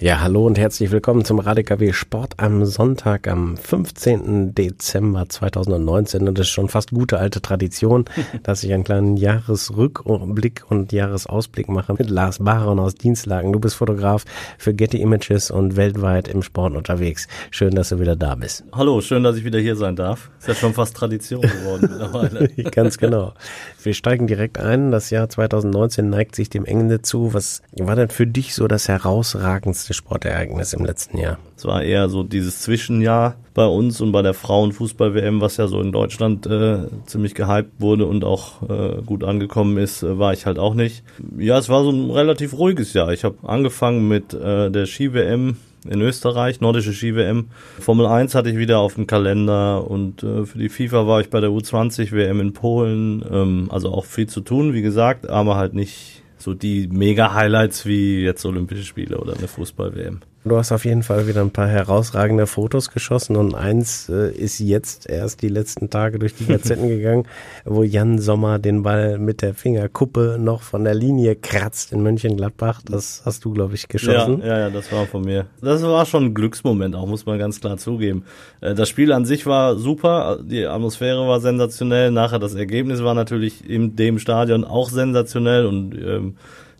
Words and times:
Ja, 0.00 0.20
hallo 0.20 0.46
und 0.46 0.56
herzlich 0.58 0.92
willkommen 0.92 1.24
zum 1.24 1.40
RadioKW 1.40 1.92
Sport 1.92 2.34
am 2.36 2.64
Sonntag, 2.64 3.26
am 3.26 3.56
15. 3.56 4.54
Dezember 4.54 5.28
2019. 5.28 6.28
Und 6.28 6.38
es 6.38 6.46
ist 6.46 6.52
schon 6.52 6.68
fast 6.68 6.92
gute 6.92 7.18
alte 7.18 7.42
Tradition, 7.42 8.04
dass 8.44 8.62
ich 8.62 8.72
einen 8.72 8.84
kleinen 8.84 9.16
Jahresrückblick 9.16 10.62
und 10.68 10.92
Jahresausblick 10.92 11.68
mache 11.68 11.94
mit 11.94 12.10
Lars 12.10 12.38
Baron 12.38 12.78
aus 12.78 12.94
Dienstlagen. 12.94 13.52
Du 13.52 13.58
bist 13.58 13.74
Fotograf 13.74 14.24
für 14.56 14.72
Getty 14.72 15.00
Images 15.00 15.50
und 15.50 15.74
weltweit 15.74 16.28
im 16.28 16.42
Sport 16.44 16.76
unterwegs. 16.76 17.26
Schön, 17.50 17.74
dass 17.74 17.88
du 17.88 17.98
wieder 17.98 18.14
da 18.14 18.36
bist. 18.36 18.62
Hallo, 18.70 19.00
schön, 19.00 19.24
dass 19.24 19.36
ich 19.36 19.44
wieder 19.44 19.58
hier 19.58 19.74
sein 19.74 19.96
darf. 19.96 20.30
Ist 20.38 20.46
ja 20.46 20.54
schon 20.54 20.74
fast 20.74 20.96
Tradition 20.96 21.40
geworden 21.40 21.88
mittlerweile. 21.90 22.48
Ganz 22.70 22.98
genau. 22.98 23.34
Wir 23.82 23.94
steigen 23.94 24.28
direkt 24.28 24.58
ein. 24.58 24.92
Das 24.92 25.10
Jahr 25.10 25.28
2019 25.28 26.08
neigt 26.08 26.36
sich 26.36 26.50
dem 26.50 26.64
Ende 26.64 27.02
zu. 27.02 27.34
Was 27.34 27.62
war 27.72 27.96
denn 27.96 28.10
für 28.10 28.28
dich 28.28 28.54
so 28.54 28.68
das 28.68 28.86
herausragendste 28.86 29.87
größte 29.88 29.94
Sportereignis 29.94 30.72
im 30.72 30.84
letzten 30.84 31.18
Jahr? 31.18 31.38
Es 31.56 31.64
war 31.64 31.82
eher 31.82 32.08
so 32.08 32.22
dieses 32.22 32.60
Zwischenjahr 32.60 33.36
bei 33.54 33.66
uns 33.66 34.00
und 34.00 34.12
bei 34.12 34.22
der 34.22 34.34
Frauenfußball-WM, 34.34 35.40
was 35.40 35.56
ja 35.56 35.66
so 35.66 35.80
in 35.80 35.92
Deutschland 35.92 36.46
äh, 36.46 36.86
ziemlich 37.06 37.34
gehypt 37.34 37.80
wurde 37.80 38.06
und 38.06 38.24
auch 38.24 38.62
äh, 38.68 39.02
gut 39.04 39.24
angekommen 39.24 39.78
ist, 39.78 40.02
äh, 40.02 40.18
war 40.18 40.32
ich 40.32 40.46
halt 40.46 40.58
auch 40.58 40.74
nicht. 40.74 41.02
Ja, 41.38 41.58
es 41.58 41.68
war 41.68 41.84
so 41.84 41.90
ein 41.90 42.10
relativ 42.10 42.52
ruhiges 42.54 42.92
Jahr. 42.92 43.12
Ich 43.12 43.24
habe 43.24 43.36
angefangen 43.42 44.08
mit 44.08 44.34
äh, 44.34 44.70
der 44.70 44.86
Ski-WM 44.86 45.56
in 45.88 46.00
Österreich, 46.02 46.60
nordische 46.60 46.92
Ski-WM. 46.92 47.46
Formel 47.80 48.06
1 48.06 48.34
hatte 48.34 48.50
ich 48.50 48.58
wieder 48.58 48.80
auf 48.80 48.94
dem 48.94 49.06
Kalender 49.06 49.88
und 49.90 50.22
äh, 50.22 50.44
für 50.44 50.58
die 50.58 50.68
FIFA 50.68 51.06
war 51.06 51.20
ich 51.20 51.30
bei 51.30 51.40
der 51.40 51.50
U20-WM 51.50 52.40
in 52.40 52.52
Polen. 52.52 53.24
Ähm, 53.30 53.68
also 53.70 53.90
auch 53.92 54.04
viel 54.04 54.26
zu 54.26 54.40
tun, 54.40 54.74
wie 54.74 54.82
gesagt, 54.82 55.28
aber 55.28 55.56
halt 55.56 55.74
nicht 55.74 56.22
so 56.38 56.54
die 56.54 56.88
Mega-Highlights 56.88 57.86
wie 57.86 58.22
jetzt 58.22 58.44
Olympische 58.44 58.84
Spiele 58.84 59.18
oder 59.18 59.36
eine 59.36 59.48
Fußball-WM. 59.48 60.20
Du 60.44 60.56
hast 60.56 60.70
auf 60.70 60.84
jeden 60.84 61.02
Fall 61.02 61.26
wieder 61.26 61.40
ein 61.40 61.50
paar 61.50 61.66
herausragende 61.66 62.46
Fotos 62.46 62.90
geschossen 62.90 63.36
und 63.36 63.54
eins 63.56 64.08
äh, 64.08 64.30
ist 64.30 64.60
jetzt 64.60 65.08
erst 65.08 65.42
die 65.42 65.48
letzten 65.48 65.90
Tage 65.90 66.20
durch 66.20 66.34
die 66.34 66.46
Gazetten 66.46 66.88
gegangen, 66.88 67.24
wo 67.64 67.82
Jan 67.82 68.18
Sommer 68.18 68.60
den 68.60 68.84
Ball 68.84 69.18
mit 69.18 69.42
der 69.42 69.54
Fingerkuppe 69.54 70.36
noch 70.38 70.62
von 70.62 70.84
der 70.84 70.94
Linie 70.94 71.34
kratzt 71.34 71.92
in 71.92 72.02
Mönchengladbach. 72.02 72.82
Das 72.84 73.22
hast 73.24 73.44
du, 73.44 73.52
glaube 73.52 73.74
ich, 73.74 73.88
geschossen. 73.88 74.40
Ja, 74.40 74.46
ja, 74.46 74.58
ja, 74.60 74.70
das 74.70 74.92
war 74.92 75.06
von 75.06 75.22
mir. 75.22 75.46
Das 75.60 75.82
war 75.82 76.06
schon 76.06 76.26
ein 76.26 76.34
Glücksmoment, 76.34 76.94
auch 76.94 77.06
muss 77.06 77.26
man 77.26 77.38
ganz 77.38 77.60
klar 77.60 77.76
zugeben. 77.76 78.24
Äh, 78.60 78.74
das 78.74 78.88
Spiel 78.88 79.12
an 79.12 79.24
sich 79.24 79.44
war 79.44 79.76
super, 79.76 80.38
die 80.40 80.66
Atmosphäre 80.66 81.26
war 81.26 81.40
sensationell, 81.40 82.12
nachher 82.12 82.38
das 82.38 82.54
Ergebnis 82.54 83.02
war 83.02 83.14
natürlich 83.14 83.68
in 83.68 83.96
dem 83.96 84.20
Stadion 84.20 84.64
auch 84.64 84.88
sensationell 84.88 85.66
und 85.66 85.94
ähm, 85.94 86.36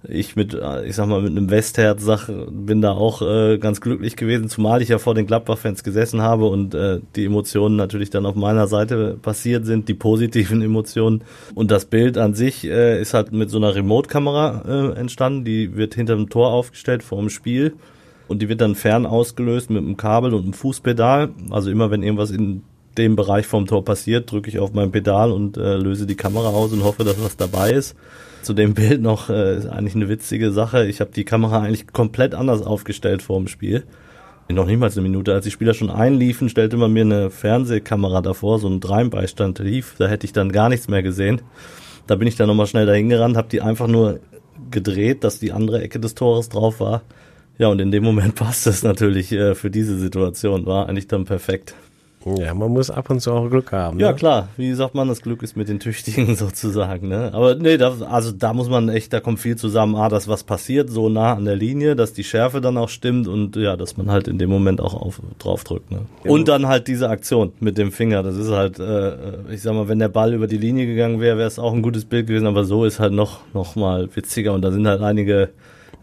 ich 0.06 0.36
mit, 0.36 0.56
ich 0.84 0.94
sag 0.94 1.08
mal, 1.08 1.20
mit 1.20 1.32
einem 1.32 1.50
Westherz 1.50 2.04
sag, 2.04 2.28
bin 2.50 2.80
da 2.80 2.92
auch 2.92 3.20
äh, 3.22 3.58
ganz 3.58 3.80
glücklich 3.80 4.16
gewesen, 4.16 4.48
zumal 4.48 4.80
ich 4.80 4.90
ja 4.90 4.98
vor 4.98 5.14
den 5.14 5.26
Gladbach-Fans 5.26 5.82
gesessen 5.82 6.22
habe 6.22 6.46
und 6.46 6.74
äh, 6.74 7.00
die 7.16 7.24
Emotionen 7.24 7.76
natürlich 7.76 8.10
dann 8.10 8.24
auf 8.24 8.36
meiner 8.36 8.68
Seite 8.68 9.18
passiert 9.20 9.66
sind, 9.66 9.88
die 9.88 9.94
positiven 9.94 10.62
Emotionen. 10.68 11.24
Und 11.54 11.70
das 11.70 11.86
Bild 11.86 12.16
an 12.16 12.34
sich 12.34 12.64
äh, 12.64 13.00
ist 13.00 13.14
halt 13.14 13.32
mit 13.32 13.50
so 13.50 13.58
einer 13.58 13.74
Remote-Kamera 13.74 14.62
äh, 14.66 14.98
entstanden, 14.98 15.44
die 15.44 15.76
wird 15.76 15.94
hinter 15.94 16.14
dem 16.14 16.28
Tor 16.28 16.52
aufgestellt 16.52 17.02
vor 17.02 17.18
dem 17.18 17.30
Spiel 17.30 17.74
und 18.28 18.40
die 18.40 18.48
wird 18.48 18.60
dann 18.60 18.74
fern 18.74 19.06
ausgelöst 19.06 19.70
mit 19.70 19.82
einem 19.82 19.96
Kabel 19.96 20.32
und 20.34 20.44
einem 20.44 20.52
Fußpedal. 20.52 21.30
Also 21.50 21.70
immer 21.70 21.90
wenn 21.90 22.02
irgendwas 22.02 22.30
in 22.30 22.62
dem 22.98 23.16
Bereich 23.16 23.46
vom 23.46 23.66
Tor 23.66 23.84
passiert, 23.84 24.30
drücke 24.30 24.50
ich 24.50 24.58
auf 24.58 24.72
mein 24.72 24.90
Pedal 24.90 25.32
und 25.32 25.56
äh, 25.56 25.76
löse 25.76 26.06
die 26.06 26.16
Kamera 26.16 26.48
aus 26.48 26.72
und 26.72 26.84
hoffe, 26.84 27.04
dass 27.04 27.22
was 27.22 27.36
dabei 27.36 27.70
ist. 27.70 27.96
Zu 28.42 28.52
dem 28.54 28.74
Bild 28.74 29.00
noch 29.00 29.30
äh, 29.30 29.56
ist 29.56 29.66
eigentlich 29.66 29.94
eine 29.94 30.08
witzige 30.08 30.52
Sache. 30.52 30.86
Ich 30.86 31.00
habe 31.00 31.10
die 31.14 31.24
Kamera 31.24 31.60
eigentlich 31.60 31.86
komplett 31.86 32.34
anders 32.34 32.62
aufgestellt 32.62 33.22
vor 33.22 33.38
dem 33.38 33.48
Spiel. 33.48 33.84
Noch 34.50 34.66
niemals 34.66 34.96
eine 34.96 35.06
Minute. 35.06 35.34
Als 35.34 35.44
die 35.44 35.50
Spieler 35.50 35.74
schon 35.74 35.90
einliefen, 35.90 36.48
stellte 36.48 36.76
man 36.78 36.92
mir 36.92 37.02
eine 37.02 37.30
Fernsehkamera 37.30 38.22
davor, 38.22 38.58
so 38.58 38.68
ein 38.68 38.80
Dreimbeistand 38.80 39.58
lief. 39.58 39.94
Da 39.98 40.08
hätte 40.08 40.24
ich 40.24 40.32
dann 40.32 40.52
gar 40.52 40.70
nichts 40.70 40.88
mehr 40.88 41.02
gesehen. 41.02 41.42
Da 42.06 42.16
bin 42.16 42.26
ich 42.26 42.36
dann 42.36 42.48
nochmal 42.48 42.66
schnell 42.66 42.86
dahin 42.86 43.10
gerannt, 43.10 43.36
habe 43.36 43.48
die 43.50 43.60
einfach 43.60 43.86
nur 43.86 44.20
gedreht, 44.70 45.22
dass 45.22 45.38
die 45.38 45.52
andere 45.52 45.82
Ecke 45.82 46.00
des 46.00 46.14
Tores 46.14 46.48
drauf 46.48 46.80
war. 46.80 47.02
Ja, 47.58 47.68
und 47.68 47.80
in 47.80 47.90
dem 47.90 48.04
Moment 48.04 48.34
passt 48.36 48.66
es 48.66 48.82
natürlich 48.82 49.32
äh, 49.32 49.54
für 49.54 49.70
diese 49.70 49.98
Situation. 49.98 50.64
War 50.64 50.88
eigentlich 50.88 51.08
dann 51.08 51.26
perfekt. 51.26 51.74
Ja, 52.24 52.52
man 52.52 52.72
muss 52.72 52.90
ab 52.90 53.10
und 53.10 53.20
zu 53.20 53.32
auch 53.32 53.48
Glück 53.48 53.72
haben. 53.72 53.98
Ja, 54.00 54.10
ne? 54.10 54.16
klar. 54.16 54.48
Wie 54.56 54.72
sagt 54.74 54.94
man, 54.94 55.08
das 55.08 55.22
Glück 55.22 55.42
ist 55.42 55.56
mit 55.56 55.68
den 55.68 55.78
Tüchtigen 55.80 56.34
sozusagen. 56.36 57.08
Ne? 57.08 57.30
Aber 57.32 57.54
nee, 57.54 57.76
da, 57.76 57.94
also 58.10 58.32
da 58.32 58.52
muss 58.52 58.68
man 58.68 58.88
echt, 58.88 59.12
da 59.12 59.20
kommt 59.20 59.38
viel 59.40 59.56
zusammen. 59.56 59.94
Ah, 59.94 60.08
dass 60.08 60.28
was 60.28 60.44
passiert, 60.44 60.90
so 60.90 61.08
nah 61.08 61.34
an 61.34 61.44
der 61.44 61.56
Linie, 61.56 61.96
dass 61.96 62.12
die 62.12 62.24
Schärfe 62.24 62.60
dann 62.60 62.76
auch 62.76 62.88
stimmt 62.88 63.28
und 63.28 63.56
ja, 63.56 63.76
dass 63.76 63.96
man 63.96 64.10
halt 64.10 64.28
in 64.28 64.38
dem 64.38 64.50
Moment 64.50 64.80
auch 64.80 64.94
auf, 64.94 65.20
drauf 65.38 65.64
drückt. 65.64 65.90
Ne? 65.90 66.00
Ja. 66.24 66.30
Und 66.30 66.48
dann 66.48 66.66
halt 66.66 66.88
diese 66.88 67.08
Aktion 67.08 67.52
mit 67.60 67.78
dem 67.78 67.92
Finger. 67.92 68.22
Das 68.22 68.36
ist 68.36 68.50
halt, 68.50 68.78
äh, 68.78 69.52
ich 69.52 69.62
sag 69.62 69.74
mal, 69.74 69.88
wenn 69.88 69.98
der 69.98 70.08
Ball 70.08 70.34
über 70.34 70.46
die 70.46 70.58
Linie 70.58 70.86
gegangen 70.86 71.20
wäre, 71.20 71.38
wäre 71.38 71.48
es 71.48 71.58
auch 71.58 71.72
ein 71.72 71.82
gutes 71.82 72.04
Bild 72.04 72.26
gewesen. 72.26 72.46
Aber 72.46 72.64
so 72.64 72.84
ist 72.84 73.00
halt 73.00 73.12
noch, 73.12 73.40
noch 73.54 73.76
mal 73.76 74.08
witziger. 74.14 74.52
Und 74.52 74.62
da 74.62 74.70
sind 74.70 74.86
halt 74.86 75.02
einige 75.02 75.50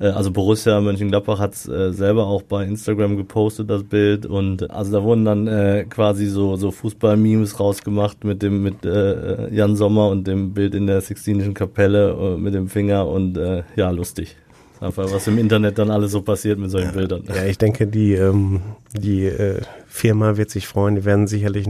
also 0.03 0.31
Borussia 0.31 0.81
Mönchengladbach 0.81 1.39
hat 1.39 1.53
es 1.53 1.67
äh, 1.67 1.91
selber 1.93 2.27
auch 2.27 2.41
bei 2.41 2.65
Instagram 2.65 3.17
gepostet, 3.17 3.69
das 3.69 3.83
Bild. 3.83 4.25
Und 4.25 4.69
also 4.69 4.91
da 4.91 5.03
wurden 5.03 5.25
dann 5.25 5.47
äh, 5.47 5.85
quasi 5.89 6.27
so, 6.27 6.55
so 6.55 6.71
Fußball-Memes 6.71 7.59
rausgemacht 7.59 8.23
mit 8.23 8.41
dem, 8.41 8.63
mit 8.63 8.85
äh, 8.85 9.53
Jan 9.53 9.75
Sommer 9.75 10.09
und 10.09 10.27
dem 10.27 10.53
Bild 10.53 10.75
in 10.75 10.87
der 10.87 11.01
Sixtinischen 11.01 11.53
Kapelle 11.53 12.11
äh, 12.11 12.37
mit 12.37 12.53
dem 12.53 12.67
Finger 12.67 13.07
und 13.07 13.37
äh, 13.37 13.63
ja, 13.75 13.89
lustig. 13.91 14.35
Einfach 14.81 15.11
was 15.11 15.27
im 15.27 15.37
Internet 15.37 15.77
dann 15.77 15.89
alles 15.89 16.11
so 16.11 16.21
passiert 16.21 16.59
mit 16.59 16.69
solchen 16.69 16.87
ja, 16.87 16.91
Bildern. 16.93 17.23
Ja, 17.27 17.45
ich 17.45 17.57
denke, 17.57 17.87
die, 17.87 18.13
ähm, 18.13 18.61
die 18.93 19.25
äh, 19.25 19.61
Firma 19.87 20.35
wird 20.35 20.49
sich 20.49 20.67
freuen. 20.67 20.95
Die 20.95 21.05
werden 21.05 21.27
sicherlich 21.27 21.67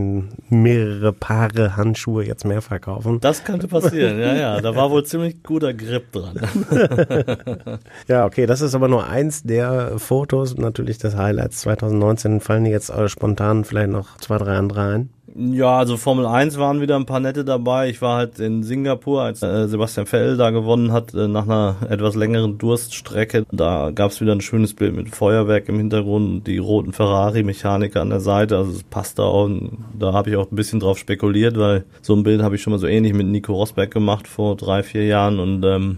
mehrere 0.50 1.14
Paare 1.14 1.78
Handschuhe 1.78 2.26
jetzt 2.26 2.46
mehr 2.46 2.62
verkaufen. 2.62 3.20
Das 3.22 3.44
könnte 3.44 3.68
passieren, 3.68 4.20
ja, 4.20 4.36
ja. 4.36 4.62
Da 4.62 4.76
war 4.76 4.90
wohl 4.90 5.06
ziemlich 5.06 5.44
guter 5.44 5.74
Grip 5.74 6.12
dran. 6.12 6.40
ja, 8.08 8.26
okay, 8.26 8.48
das 8.48 8.62
ist 8.62 8.74
aber 8.74 8.88
nur 8.88 9.08
eins 9.08 9.44
der 9.44 10.00
Fotos. 10.00 10.58
Natürlich 10.58 10.98
das 10.98 11.16
Highlights 11.16 11.62
2019. 11.62 12.40
Fallen 12.40 12.66
jetzt 12.66 12.92
spontan 13.08 13.64
vielleicht 13.66 13.92
noch 13.92 14.18
zwei, 14.18 14.38
drei 14.40 14.58
andere 14.58 14.82
ein? 14.82 15.10
Ja, 15.38 15.80
also 15.80 15.98
Formel 15.98 16.26
1 16.26 16.58
waren 16.60 16.80
wieder 16.80 16.96
ein 16.96 17.06
paar 17.06 17.20
nette 17.20 17.44
dabei. 17.44 17.90
Ich 17.90 18.02
war 18.02 18.16
halt 18.16 18.40
in 18.40 18.64
Singapur, 18.64 19.22
als 19.22 19.44
äh, 19.44 19.68
Sebastian 19.68 20.06
Vettel 20.06 20.38
da 20.38 20.50
gewonnen 20.52 20.94
hat, 20.94 21.14
äh, 21.14 21.28
nach 21.28 21.44
einer 21.44 21.76
etwas 21.90 22.16
längeren 22.16 22.58
Durststrecke. 22.58 23.46
Da 23.52 23.92
gab's 23.94 24.22
wieder 24.22 24.32
ein 24.32 24.40
schönes 24.40 24.74
Bild 24.74 24.96
mit 24.96 25.14
Feuerwerk 25.14 25.68
im 25.68 25.78
Hintergrund 25.78 26.30
und 26.30 26.48
die 26.48 26.58
roten 26.58 26.94
Ferrari-Mechaniker 26.94 28.00
an 28.00 28.12
der 28.12 28.22
Seite. 28.22 28.56
Also 28.56 28.72
es 28.72 28.84
passt 28.84 29.20
da 29.20 29.24
auch. 29.24 29.50
Da 30.00 30.14
habe 30.14 30.30
ich 30.30 30.38
auch 30.38 30.50
ein 30.50 30.56
bisschen 30.56 30.80
drauf 30.80 30.98
spekuliert, 30.98 31.60
weil 31.60 31.84
so 32.02 32.16
ein 32.16 32.24
Bild 32.24 32.42
habe 32.42 32.56
ich 32.56 32.62
schon 32.62 32.72
mal 32.72 32.80
so 32.80 32.88
ähnlich 32.88 33.14
mit 33.14 33.28
Nico 33.28 33.52
Rosberg 33.52 33.92
gemacht 33.92 34.30
vor 34.30 34.56
drei, 34.56 34.84
vier 34.84 35.06
Jahren 35.06 35.40
und 35.40 35.66
ähm, 35.66 35.98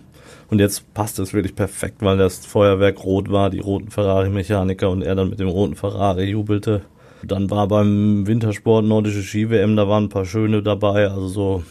und 0.50 0.60
jetzt 0.60 0.94
passt 0.94 1.20
es 1.20 1.34
wirklich 1.34 1.56
perfekt, 1.56 1.98
weil 2.00 2.18
das 2.18 2.46
Feuerwerk 2.46 3.04
rot 3.04 3.30
war, 3.30 3.50
die 3.50 3.60
roten 3.60 3.92
Ferrari-Mechaniker 3.92 4.90
und 4.90 5.02
er 5.02 5.14
dann 5.14 5.30
mit 5.30 5.40
dem 5.40 5.50
roten 5.50 5.76
Ferrari 5.76 6.24
jubelte. 6.24 6.84
Dann 7.24 7.50
war 7.50 7.68
beim 7.68 8.28
Wintersport 8.28 8.86
nordische 8.86 9.24
Ski-WM, 9.24 9.76
da 9.76 9.88
waren 9.88 10.06
ein 10.06 10.10
paar 10.10 10.26
schöne 10.26 10.62
dabei. 10.62 11.10
Also 11.10 11.28
so, 11.28 11.64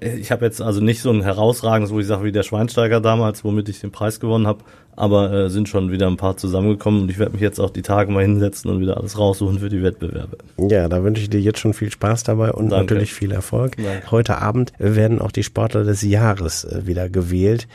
ich 0.00 0.30
habe 0.30 0.44
jetzt 0.44 0.60
also 0.60 0.80
nicht 0.80 1.00
so 1.00 1.10
ein 1.10 1.22
herausragendes, 1.22 1.92
wo 1.92 2.00
ich 2.00 2.06
sage, 2.06 2.24
wie 2.24 2.32
der 2.32 2.42
Schweinsteiger 2.42 3.00
damals, 3.00 3.44
womit 3.44 3.68
ich 3.68 3.80
den 3.80 3.90
Preis 3.90 4.20
gewonnen 4.20 4.46
habe, 4.46 4.64
aber 4.96 5.32
äh, 5.32 5.50
sind 5.50 5.68
schon 5.68 5.90
wieder 5.90 6.06
ein 6.06 6.16
paar 6.16 6.36
zusammengekommen 6.36 7.02
und 7.02 7.10
ich 7.10 7.18
werde 7.18 7.32
mich 7.32 7.40
jetzt 7.40 7.58
auch 7.58 7.70
die 7.70 7.82
Tage 7.82 8.12
mal 8.12 8.22
hinsetzen 8.22 8.70
und 8.70 8.80
wieder 8.80 8.98
alles 8.98 9.18
raussuchen 9.18 9.58
für 9.58 9.68
die 9.68 9.82
Wettbewerbe. 9.82 10.38
Ja, 10.58 10.88
da 10.88 11.02
wünsche 11.02 11.22
ich 11.22 11.30
dir 11.30 11.40
jetzt 11.40 11.58
schon 11.58 11.72
viel 11.72 11.90
Spaß 11.90 12.24
dabei 12.24 12.52
und 12.52 12.70
Danke. 12.70 12.94
natürlich 12.94 13.14
viel 13.14 13.32
Erfolg. 13.32 13.76
Danke. 13.76 14.10
Heute 14.10 14.38
Abend 14.38 14.72
werden 14.78 15.20
auch 15.20 15.32
die 15.32 15.42
Sportler 15.42 15.84
des 15.84 16.02
Jahres 16.02 16.64
äh, 16.64 16.86
wieder 16.86 17.08
gewählt. 17.08 17.66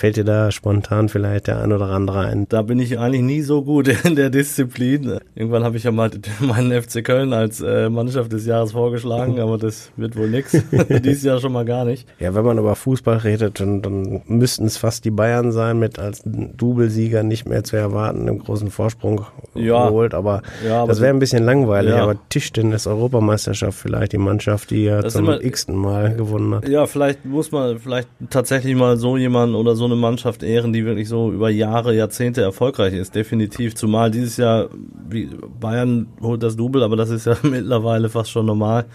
Fällt 0.00 0.16
dir 0.16 0.24
da 0.24 0.50
spontan 0.50 1.10
vielleicht 1.10 1.46
der 1.46 1.60
ein 1.60 1.74
oder 1.74 1.88
andere 1.88 2.20
ein? 2.20 2.46
Da 2.48 2.62
bin 2.62 2.78
ich 2.78 2.98
eigentlich 2.98 3.20
nie 3.20 3.42
so 3.42 3.62
gut 3.62 3.86
in 4.04 4.16
der 4.16 4.30
Disziplin. 4.30 5.18
Irgendwann 5.34 5.62
habe 5.62 5.76
ich 5.76 5.84
ja 5.84 5.92
mal 5.92 6.10
meinen 6.40 6.72
FC 6.72 7.04
Köln 7.04 7.34
als 7.34 7.60
äh, 7.60 7.90
Mannschaft 7.90 8.32
des 8.32 8.46
Jahres 8.46 8.72
vorgeschlagen, 8.72 9.38
aber 9.40 9.58
das 9.58 9.92
wird 9.96 10.16
wohl 10.16 10.30
nichts. 10.30 10.56
Dieses 11.04 11.22
Jahr 11.22 11.38
schon 11.38 11.52
mal 11.52 11.66
gar 11.66 11.84
nicht. 11.84 12.08
Ja, 12.18 12.34
wenn 12.34 12.46
man 12.46 12.56
über 12.56 12.76
Fußball 12.76 13.18
redet, 13.18 13.60
dann, 13.60 13.82
dann 13.82 14.22
müssten 14.26 14.64
es 14.64 14.78
fast 14.78 15.04
die 15.04 15.10
Bayern 15.10 15.52
sein, 15.52 15.78
mit 15.78 15.98
als 15.98 16.22
Doublesieger 16.24 17.22
nicht 17.22 17.46
mehr 17.46 17.62
zu 17.62 17.76
erwarten, 17.76 18.26
im 18.26 18.38
großen 18.38 18.70
Vorsprung 18.70 19.26
ja. 19.54 19.86
geholt. 19.86 20.14
Aber, 20.14 20.40
ja, 20.66 20.78
aber 20.78 20.88
das 20.88 21.02
wäre 21.02 21.12
ein 21.12 21.18
bisschen 21.18 21.44
langweilig. 21.44 21.92
Ja. 21.92 22.04
Aber 22.04 22.16
Tischtennis 22.30 22.86
Europameisterschaft 22.86 23.78
vielleicht 23.78 24.12
die 24.12 24.18
Mannschaft, 24.18 24.70
die 24.70 24.84
ja 24.84 25.02
das 25.02 25.12
zum 25.12 25.28
x-ten 25.28 25.76
Mal 25.76 26.16
gewonnen 26.16 26.54
hat. 26.54 26.66
Ja, 26.66 26.86
vielleicht 26.86 27.26
muss 27.26 27.52
man 27.52 27.78
vielleicht 27.78 28.08
tatsächlich 28.30 28.74
mal 28.74 28.96
so 28.96 29.18
jemanden 29.18 29.54
oder 29.54 29.76
so 29.76 29.89
eine 29.90 30.00
Mannschaft 30.00 30.42
ehren, 30.42 30.72
die 30.72 30.84
wirklich 30.84 31.08
so 31.08 31.30
über 31.32 31.50
Jahre, 31.50 31.94
Jahrzehnte 31.94 32.42
erfolgreich 32.42 32.94
ist, 32.94 33.14
definitiv. 33.14 33.74
Zumal 33.74 34.10
dieses 34.10 34.36
Jahr, 34.36 34.68
wie 35.08 35.28
Bayern 35.58 36.06
holt 36.20 36.42
das 36.42 36.56
Double, 36.56 36.82
aber 36.82 36.96
das 36.96 37.10
ist 37.10 37.26
ja 37.26 37.36
mittlerweile 37.42 38.08
fast 38.08 38.30
schon 38.30 38.46
normal. 38.46 38.86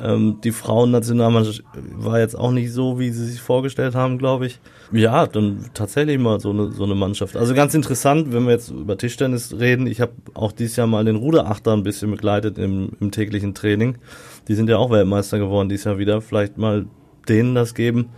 Ähm, 0.00 0.38
die 0.44 0.52
Frauennationalmannschaft 0.52 1.64
war 1.96 2.20
jetzt 2.20 2.38
auch 2.38 2.52
nicht 2.52 2.72
so, 2.72 3.00
wie 3.00 3.10
sie 3.10 3.26
sich 3.26 3.40
vorgestellt 3.40 3.94
haben, 3.94 4.18
glaube 4.18 4.46
ich. 4.46 4.60
Ja, 4.92 5.26
dann 5.26 5.66
tatsächlich 5.74 6.18
mal 6.18 6.38
so 6.38 6.50
eine, 6.50 6.70
so 6.70 6.84
eine 6.84 6.94
Mannschaft. 6.94 7.36
Also 7.36 7.52
ganz 7.54 7.74
interessant, 7.74 8.32
wenn 8.32 8.44
wir 8.44 8.52
jetzt 8.52 8.70
über 8.70 8.96
Tischtennis 8.96 9.56
reden. 9.58 9.86
Ich 9.88 10.00
habe 10.00 10.12
auch 10.34 10.52
dieses 10.52 10.76
Jahr 10.76 10.86
mal 10.86 11.04
den 11.04 11.16
Ruderachter 11.16 11.72
ein 11.72 11.82
bisschen 11.82 12.12
begleitet 12.12 12.58
im, 12.58 12.90
im 13.00 13.10
täglichen 13.10 13.54
Training. 13.54 13.98
Die 14.46 14.54
sind 14.54 14.70
ja 14.70 14.78
auch 14.78 14.90
Weltmeister 14.90 15.38
geworden 15.38 15.68
dieses 15.68 15.84
Jahr 15.84 15.98
wieder. 15.98 16.20
Vielleicht 16.20 16.58
mal 16.58 16.86
denen 17.28 17.54
das 17.54 17.74
geben 17.74 18.10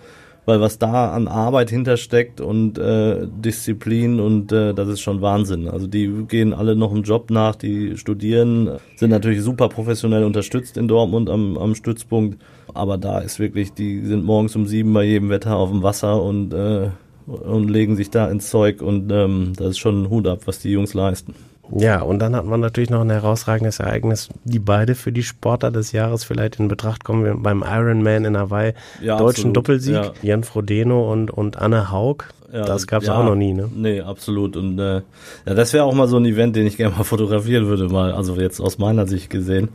weil 0.51 0.61
was 0.61 0.79
da 0.79 1.13
an 1.13 1.29
Arbeit 1.29 1.71
hintersteckt 1.71 2.41
und 2.41 2.77
äh, 2.77 3.29
Disziplin 3.29 4.19
und 4.19 4.51
äh, 4.51 4.75
das 4.75 4.89
ist 4.89 5.01
schon 5.01 5.23
Wahnsinn. 5.23 5.69
Also 5.69 5.87
die 5.87 6.25
gehen 6.27 6.53
alle 6.53 6.75
noch 6.75 6.91
einen 6.91 7.05
Job 7.05 7.31
nach, 7.31 7.55
die 7.55 7.97
studieren, 7.97 8.79
sind 8.97 9.11
natürlich 9.11 9.43
super 9.43 9.69
professionell 9.69 10.25
unterstützt 10.25 10.77
in 10.77 10.89
Dortmund 10.89 11.31
am, 11.31 11.57
am 11.57 11.77
Stützpunkt, 11.77 12.43
aber 12.75 12.99
da 12.99 13.21
ist 13.21 13.39
wirklich, 13.39 13.73
die 13.75 14.01
sind 14.01 14.25
morgens 14.25 14.57
um 14.57 14.67
sieben 14.67 14.93
bei 14.93 15.05
jedem 15.05 15.29
Wetter 15.29 15.55
auf 15.55 15.71
dem 15.71 15.85
Wasser 15.85 16.21
und 16.21 16.53
äh, 16.53 16.89
und 17.27 17.69
legen 17.69 17.95
sich 17.95 18.11
da 18.11 18.29
ins 18.29 18.51
Zeug 18.51 18.83
und 18.83 19.13
ähm, 19.13 19.53
das 19.57 19.69
ist 19.69 19.79
schon 19.79 20.03
ein 20.03 20.11
Hut 20.11 20.27
ab, 20.27 20.41
was 20.47 20.59
die 20.59 20.71
Jungs 20.73 20.95
leisten. 20.95 21.33
Ja, 21.77 22.03
und 22.03 22.19
dann 22.19 22.35
hat 22.35 22.47
man 22.47 22.61
natürlich 22.61 22.91
noch 22.91 23.01
ein 23.01 23.11
herausragendes 23.11 23.79
Ereignis, 23.79 24.29
die 24.45 24.59
beide 24.59 24.95
für 24.95 25.13
die 25.13 25.23
Sportler 25.23 25.71
des 25.71 25.93
Jahres 25.93 26.25
vielleicht 26.25 26.59
in 26.59 26.69
Betracht 26.69 27.05
kommen 27.05 27.43
beim 27.43 27.63
Ironman 27.67 28.25
in 28.25 28.37
Hawaii. 28.37 28.75
Ja, 29.01 29.17
deutschen 29.17 29.51
absolut. 29.51 29.57
Doppelsieg, 29.57 29.95
ja. 29.95 30.13
Jan 30.23 30.45
Frodeno 30.45 31.11
und, 31.13 31.31
und 31.31 31.59
Anne 31.59 31.91
Haug. 31.91 32.25
Ja, 32.53 32.65
das 32.65 32.89
gab's 32.89 33.07
ja, 33.07 33.17
auch 33.17 33.25
noch 33.25 33.37
nie, 33.37 33.53
ne? 33.53 33.69
Nee, 33.73 34.01
absolut. 34.01 34.57
Und 34.57 34.79
äh, 34.81 35.03
ja, 35.47 35.55
das 35.55 35.73
wäre 35.73 35.85
auch 35.85 35.95
mal 35.95 36.09
so 36.09 36.17
ein 36.17 36.25
Event, 36.25 36.57
den 36.57 36.67
ich 36.67 36.77
gerne 36.77 36.97
mal 36.97 37.05
fotografieren 37.05 37.67
würde, 37.67 37.89
mal, 37.89 38.13
also 38.13 38.35
jetzt 38.35 38.61
aus 38.61 38.79
meiner 38.79 39.07
Sicht 39.07 39.31
gesehen. 39.31 39.69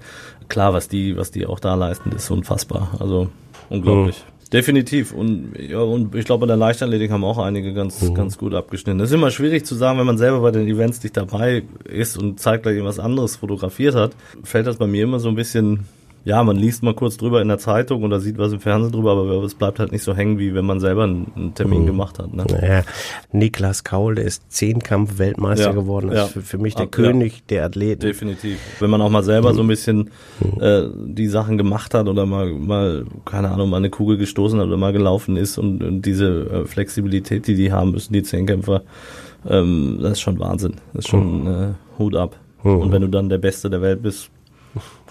Klar, 0.49 0.73
was 0.73 0.89
die, 0.89 1.15
was 1.15 1.31
die 1.31 1.45
auch 1.45 1.59
da 1.61 1.75
leisten, 1.75 2.11
ist 2.11 2.29
unfassbar. 2.29 2.89
Also 2.99 3.29
unglaublich. 3.69 4.17
Mhm. 4.27 4.34
Definitiv. 4.55 5.11
Und, 5.11 5.51
ja, 5.59 5.79
und 5.79 6.15
ich 6.15 6.23
glaube, 6.23 6.41
bei 6.41 6.47
der 6.47 6.55
Leichtathletik 6.55 7.11
haben 7.11 7.25
auch 7.25 7.39
einige 7.39 7.73
ganz, 7.73 8.01
mhm. 8.01 8.13
ganz 8.13 8.37
gut 8.37 8.53
abgeschnitten. 8.53 8.99
Das 8.99 9.09
ist 9.09 9.13
immer 9.13 9.29
schwierig 9.29 9.65
zu 9.65 9.75
sagen, 9.75 9.99
wenn 9.99 10.05
man 10.05 10.17
selber 10.17 10.39
bei 10.39 10.51
den 10.51 10.65
Events 10.65 11.03
nicht 11.03 11.17
dabei 11.17 11.63
ist 11.83 12.17
und 12.17 12.39
zeitgleich 12.39 12.75
irgendwas 12.75 12.99
anderes 12.99 13.35
fotografiert 13.35 13.95
hat, 13.95 14.15
fällt 14.43 14.65
das 14.65 14.77
bei 14.77 14.87
mir 14.87 15.03
immer 15.03 15.19
so 15.19 15.27
ein 15.27 15.35
bisschen 15.35 15.87
ja, 16.25 16.43
man 16.43 16.57
liest 16.57 16.81
mal 16.81 16.95
kurz 16.95 17.17
drüber 17.17 17.39
in 17.39 17.47
der 17.47 17.59
Zeitung 17.59 18.03
oder 18.03 18.19
sieht 18.19 18.39
was 18.39 18.51
im 18.51 18.59
Fernsehen 18.59 18.91
drüber, 18.91 19.11
aber 19.11 19.43
es 19.43 19.53
bleibt 19.53 19.77
halt 19.77 19.91
nicht 19.91 20.01
so 20.01 20.15
hängen, 20.15 20.39
wie 20.39 20.55
wenn 20.55 20.65
man 20.65 20.79
selber 20.79 21.03
einen, 21.03 21.53
Termin 21.53 21.83
mhm. 21.83 21.85
gemacht 21.85 22.17
hat. 22.17 22.33
Ne? 22.33 22.45
Naja, 22.49 22.83
Niklas 23.31 23.83
Kaul, 23.83 24.15
der 24.15 24.25
ist 24.25 24.51
Zehnkampf-Weltmeister 24.51 25.67
ja, 25.67 25.71
geworden, 25.71 26.09
ist 26.09 26.17
ja, 26.17 26.25
für, 26.25 26.41
für, 26.41 26.57
mich 26.57 26.73
der 26.73 26.85
Ab, 26.85 26.91
König 26.91 27.33
ja, 27.33 27.41
der 27.49 27.65
Athleten. 27.65 28.01
Definitiv. 28.01 28.57
Wenn 28.79 28.89
man 28.89 29.01
auch 29.01 29.09
mal 29.11 29.23
selber 29.23 29.53
so 29.53 29.61
ein 29.61 29.67
bisschen 29.67 30.09
mhm. 30.39 30.61
äh, 30.61 30.89
die 31.05 31.27
Sachen 31.27 31.59
gemacht 31.59 31.93
hat 31.93 32.07
oder 32.07 32.25
mal, 32.25 32.51
mal, 32.51 33.05
keine 33.23 33.51
Ahnung, 33.51 33.69
mal 33.69 33.77
eine 33.77 33.91
Kugel 33.91 34.17
gestoßen 34.17 34.59
hat 34.59 34.65
oder 34.65 34.77
mal 34.77 34.93
gelaufen 34.93 35.37
ist 35.37 35.59
und, 35.59 35.83
und 35.83 36.01
diese 36.01 36.49
äh, 36.49 36.65
Flexibilität, 36.65 37.45
die 37.45 37.55
die 37.55 37.71
haben 37.71 37.91
müssen, 37.91 38.13
die 38.13 38.23
Zehnkämpfer, 38.23 38.81
ähm, 39.47 39.99
das 40.01 40.13
ist 40.13 40.21
schon 40.21 40.39
Wahnsinn. 40.39 40.77
Das 40.93 41.05
ist 41.05 41.09
schon 41.11 41.41
mhm. 41.43 41.47
äh, 41.47 41.99
Hut 41.99 42.15
ab. 42.15 42.35
Mhm. 42.63 42.77
Und 42.79 42.91
wenn 42.91 43.03
du 43.03 43.09
dann 43.09 43.29
der 43.29 43.37
Beste 43.37 43.69
der 43.69 43.83
Welt 43.83 44.01
bist, 44.01 44.31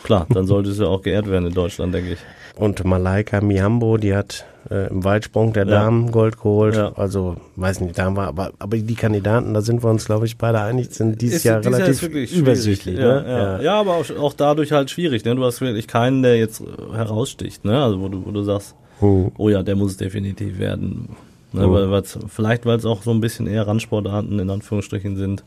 Klar, 0.02 0.26
dann 0.28 0.46
sollte 0.46 0.70
es 0.70 0.78
ja 0.78 0.87
auch 0.87 1.02
geehrt 1.02 1.28
werden 1.28 1.46
in 1.46 1.55
Deutschland, 1.55 1.94
denke 1.94 2.12
ich. 2.12 2.19
Und 2.56 2.84
Malaika 2.84 3.40
Miambo, 3.40 3.96
die 3.96 4.14
hat 4.14 4.44
äh, 4.70 4.88
im 4.88 5.02
Weitsprung 5.02 5.52
der 5.52 5.64
ja. 5.64 5.70
Damen 5.70 6.12
Gold 6.12 6.37
geholt. 6.37 6.76
Ja. 6.76 6.93
Also, 6.94 7.37
weiß 7.56 7.81
nicht, 7.81 7.99
da 7.99 8.14
war, 8.14 8.28
aber, 8.28 8.52
aber 8.58 8.76
die 8.76 8.94
Kandidaten, 8.94 9.55
da 9.55 9.61
sind 9.61 9.82
wir 9.82 9.90
uns, 9.90 10.05
glaube 10.05 10.26
ich, 10.26 10.38
beide 10.38 10.61
einig, 10.61 10.90
sind 10.90 11.20
dieses 11.20 11.38
ist, 11.38 11.44
Jahr 11.44 11.61
dieses 11.61 11.78
relativ 11.78 12.02
Jahr 12.02 12.40
übersichtlich. 12.40 12.99
Ja, 12.99 13.20
ne? 13.20 13.28
ja. 13.28 13.61
ja, 13.61 13.81
aber 13.81 13.94
auch, 13.94 14.11
auch 14.19 14.32
dadurch 14.34 14.72
halt 14.72 14.90
schwierig. 14.90 15.25
Ne? 15.25 15.34
Du 15.34 15.44
hast 15.44 15.61
wirklich 15.61 15.88
keinen, 15.88 16.22
der 16.22 16.37
jetzt 16.37 16.62
heraussticht, 16.93 17.64
ne? 17.64 17.82
Also 17.82 18.00
wo 18.00 18.08
du, 18.08 18.25
wo 18.25 18.31
du 18.31 18.43
sagst, 18.43 18.75
hm. 19.00 19.32
oh 19.37 19.49
ja, 19.49 19.62
der 19.62 19.76
muss 19.76 19.96
definitiv 19.96 20.58
werden. 20.58 21.08
Ne? 21.52 21.62
Hm. 21.62 21.72
Weil, 21.72 22.02
vielleicht, 22.28 22.67
weil 22.67 22.76
es 22.76 22.84
auch 22.84 23.02
so 23.02 23.10
ein 23.10 23.20
bisschen 23.20 23.46
eher 23.46 23.67
Randsportarten 23.67 24.38
in 24.38 24.50
Anführungsstrichen 24.50 25.17
sind. 25.17 25.44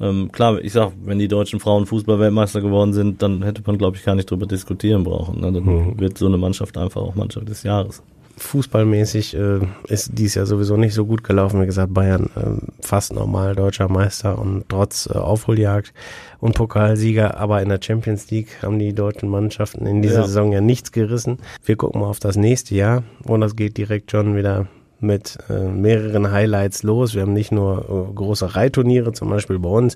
Ähm, 0.00 0.30
klar, 0.30 0.62
ich 0.62 0.72
sag, 0.72 0.92
wenn 1.04 1.18
die 1.18 1.28
deutschen 1.28 1.60
Frauen 1.60 1.86
Fußball-Weltmeister 1.86 2.60
geworden 2.60 2.92
sind, 2.92 3.22
dann 3.22 3.42
hätte 3.42 3.62
man, 3.66 3.78
glaube 3.78 3.96
ich, 3.96 4.04
gar 4.04 4.14
nicht 4.14 4.30
drüber 4.30 4.46
diskutieren 4.46 5.04
brauchen. 5.04 5.40
Ne? 5.40 5.52
Dann 5.52 5.64
mhm. 5.64 5.98
wird 5.98 6.18
so 6.18 6.26
eine 6.26 6.38
Mannschaft 6.38 6.78
einfach 6.78 7.00
auch 7.00 7.14
Mannschaft 7.14 7.48
des 7.48 7.62
Jahres. 7.64 8.02
Fußballmäßig 8.36 9.34
äh, 9.36 9.58
ist 9.88 10.12
dies 10.14 10.36
ja 10.36 10.46
sowieso 10.46 10.76
nicht 10.76 10.94
so 10.94 11.04
gut 11.06 11.24
gelaufen. 11.24 11.60
Wie 11.60 11.66
gesagt, 11.66 11.92
Bayern 11.92 12.30
äh, 12.36 12.64
fast 12.80 13.12
normal 13.12 13.56
deutscher 13.56 13.88
Meister 13.88 14.38
und 14.38 14.68
trotz 14.68 15.08
äh, 15.12 15.18
Aufholjagd 15.18 15.92
und 16.38 16.54
Pokalsieger, 16.54 17.38
aber 17.38 17.60
in 17.62 17.68
der 17.68 17.80
Champions 17.82 18.30
League 18.30 18.62
haben 18.62 18.78
die 18.78 18.92
deutschen 18.92 19.28
Mannschaften 19.28 19.86
in 19.86 20.02
dieser 20.02 20.20
ja. 20.20 20.26
Saison 20.26 20.52
ja 20.52 20.60
nichts 20.60 20.92
gerissen. 20.92 21.38
Wir 21.64 21.74
gucken 21.74 22.00
mal 22.00 22.06
auf 22.06 22.20
das 22.20 22.36
nächste 22.36 22.76
Jahr 22.76 23.02
und 23.24 23.40
das 23.40 23.56
geht 23.56 23.76
direkt 23.76 24.12
schon 24.12 24.36
wieder 24.36 24.68
mit 25.00 25.38
äh, 25.48 25.68
mehreren 25.68 26.30
Highlights 26.30 26.82
los. 26.82 27.14
Wir 27.14 27.22
haben 27.22 27.32
nicht 27.32 27.52
nur 27.52 28.08
äh, 28.10 28.14
große 28.14 28.56
Reitturniere, 28.56 29.12
zum 29.12 29.30
Beispiel 29.30 29.58
bei 29.58 29.68
uns. 29.68 29.94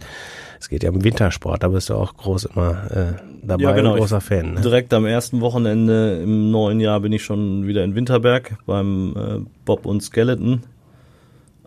Es 0.60 0.68
geht 0.68 0.84
ja 0.84 0.90
um 0.90 1.02
Wintersport, 1.02 1.62
da 1.62 1.68
bist 1.68 1.90
du 1.90 1.94
auch 1.94 2.16
groß 2.16 2.44
immer 2.44 2.90
äh, 2.90 3.12
dabei, 3.42 3.62
ja, 3.64 3.72
genau. 3.72 3.96
großer 3.96 4.20
Fan. 4.20 4.54
Ne? 4.54 4.60
Direkt 4.60 4.94
am 4.94 5.04
ersten 5.04 5.40
Wochenende 5.40 6.20
im 6.22 6.52
neuen 6.52 6.78
Jahr 6.78 7.00
bin 7.00 7.12
ich 7.12 7.24
schon 7.24 7.66
wieder 7.66 7.82
in 7.82 7.96
Winterberg 7.96 8.56
beim 8.64 9.16
äh, 9.16 9.50
Bob 9.64 9.86
und 9.86 10.02
Skeleton. 10.02 10.62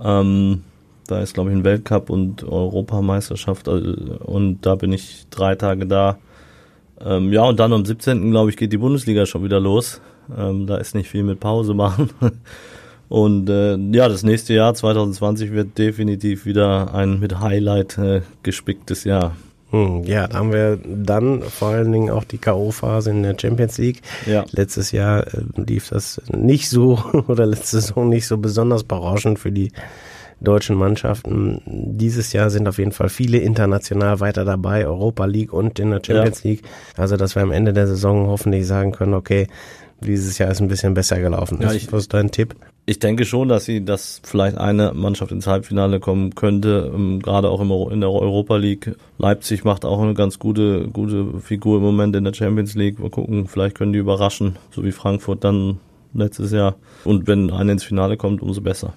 Ähm, 0.01 0.63
da 1.07 1.19
ist, 1.19 1.33
glaube 1.33 1.51
ich, 1.51 1.55
ein 1.57 1.63
Weltcup 1.63 2.09
und 2.09 2.43
Europameisterschaft 2.43 3.67
also, 3.67 3.93
und 4.23 4.65
da 4.65 4.75
bin 4.75 4.93
ich 4.93 5.27
drei 5.29 5.55
Tage 5.55 5.85
da. 5.85 6.17
Ähm, 7.03 7.33
ja, 7.33 7.43
und 7.43 7.59
dann 7.59 7.73
am 7.73 7.85
17. 7.85 8.31
glaube 8.31 8.49
ich, 8.49 8.57
geht 8.57 8.71
die 8.71 8.77
Bundesliga 8.77 9.25
schon 9.25 9.43
wieder 9.43 9.59
los. 9.59 10.01
Ähm, 10.35 10.65
da 10.65 10.77
ist 10.77 10.95
nicht 10.95 11.09
viel 11.09 11.23
mit 11.23 11.39
Pause 11.39 11.73
machen. 11.73 12.09
Und 13.07 13.49
äh, 13.49 13.75
ja, 13.75 14.09
das 14.09 14.23
nächste 14.23 14.53
Jahr 14.53 14.73
2020 14.73 15.51
wird 15.51 15.77
definitiv 15.77 16.45
wieder 16.45 16.93
ein 16.93 17.19
mit 17.19 17.39
Highlight 17.39 17.97
äh, 17.97 18.21
gespicktes 18.43 19.03
Jahr. 19.03 19.35
Hm, 19.71 20.03
ja, 20.03 20.27
da 20.27 20.37
haben 20.37 20.53
wir 20.53 20.79
dann 20.85 21.41
vor 21.41 21.69
allen 21.69 21.91
Dingen 21.91 22.09
auch 22.09 22.23
die 22.23 22.37
K.O.-Phase 22.37 23.09
in 23.09 23.23
der 23.23 23.35
Champions 23.37 23.77
League. 23.77 24.01
Ja. 24.25 24.45
Letztes 24.51 24.91
Jahr 24.91 25.27
äh, 25.27 25.41
lief 25.55 25.89
das 25.89 26.21
nicht 26.31 26.69
so 26.69 26.99
oder 27.27 27.45
letzte 27.45 27.81
Saison 27.81 28.09
nicht 28.09 28.27
so 28.27 28.37
besonders 28.37 28.83
berauschend 28.83 29.39
für 29.39 29.51
die 29.51 29.71
deutschen 30.41 30.75
Mannschaften. 30.75 31.61
Dieses 31.65 32.33
Jahr 32.33 32.49
sind 32.49 32.67
auf 32.67 32.77
jeden 32.77 32.91
Fall 32.91 33.09
viele 33.09 33.37
international 33.37 34.19
weiter 34.19 34.45
dabei, 34.45 34.85
Europa 34.85 35.25
League 35.25 35.53
und 35.53 35.79
in 35.79 35.91
der 35.91 36.01
Champions 36.05 36.43
ja. 36.43 36.51
League. 36.51 36.63
Also, 36.97 37.17
dass 37.17 37.35
wir 37.35 37.41
am 37.41 37.51
Ende 37.51 37.73
der 37.73 37.87
Saison 37.87 38.27
hoffentlich 38.27 38.67
sagen 38.67 38.91
können, 38.91 39.13
okay, 39.13 39.47
dieses 40.01 40.37
Jahr 40.37 40.51
ist 40.51 40.61
ein 40.61 40.67
bisschen 40.67 40.93
besser 40.93 41.19
gelaufen. 41.19 41.59
Ja, 41.61 41.71
ich, 41.71 41.91
Was 41.91 42.03
ist 42.03 42.13
dein 42.13 42.31
Tipp? 42.31 42.55
Ich 42.87 42.99
denke 42.99 43.25
schon, 43.25 43.47
dass 43.47 43.65
sie, 43.65 43.83
dass 43.83 44.21
vielleicht 44.23 44.59
eine 44.59 44.93
Mannschaft 44.93 45.31
ins 45.31 45.47
Halbfinale 45.47 45.99
kommen 45.99 46.35
könnte, 46.35 46.91
ähm, 46.93 47.19
gerade 47.19 47.49
auch 47.49 47.59
in 47.89 47.99
der 47.99 48.11
Europa 48.11 48.57
League. 48.57 48.95
Leipzig 49.17 49.63
macht 49.63 49.85
auch 49.85 49.99
eine 49.99 50.13
ganz 50.13 50.37
gute, 50.37 50.87
gute 50.89 51.39
Figur 51.39 51.77
im 51.77 51.83
Moment 51.83 52.15
in 52.15 52.23
der 52.23 52.33
Champions 52.33 52.75
League. 52.75 52.99
Mal 52.99 53.09
gucken, 53.09 53.47
vielleicht 53.47 53.75
können 53.75 53.93
die 53.93 53.99
überraschen, 53.99 54.57
so 54.69 54.83
wie 54.83 54.91
Frankfurt 54.91 55.43
dann 55.43 55.79
letztes 56.13 56.51
Jahr. 56.51 56.75
Und 57.05 57.25
wenn 57.25 57.49
eine 57.49 57.71
ins 57.71 57.83
Finale 57.83 58.17
kommt, 58.17 58.43
umso 58.43 58.61
besser. 58.61 58.93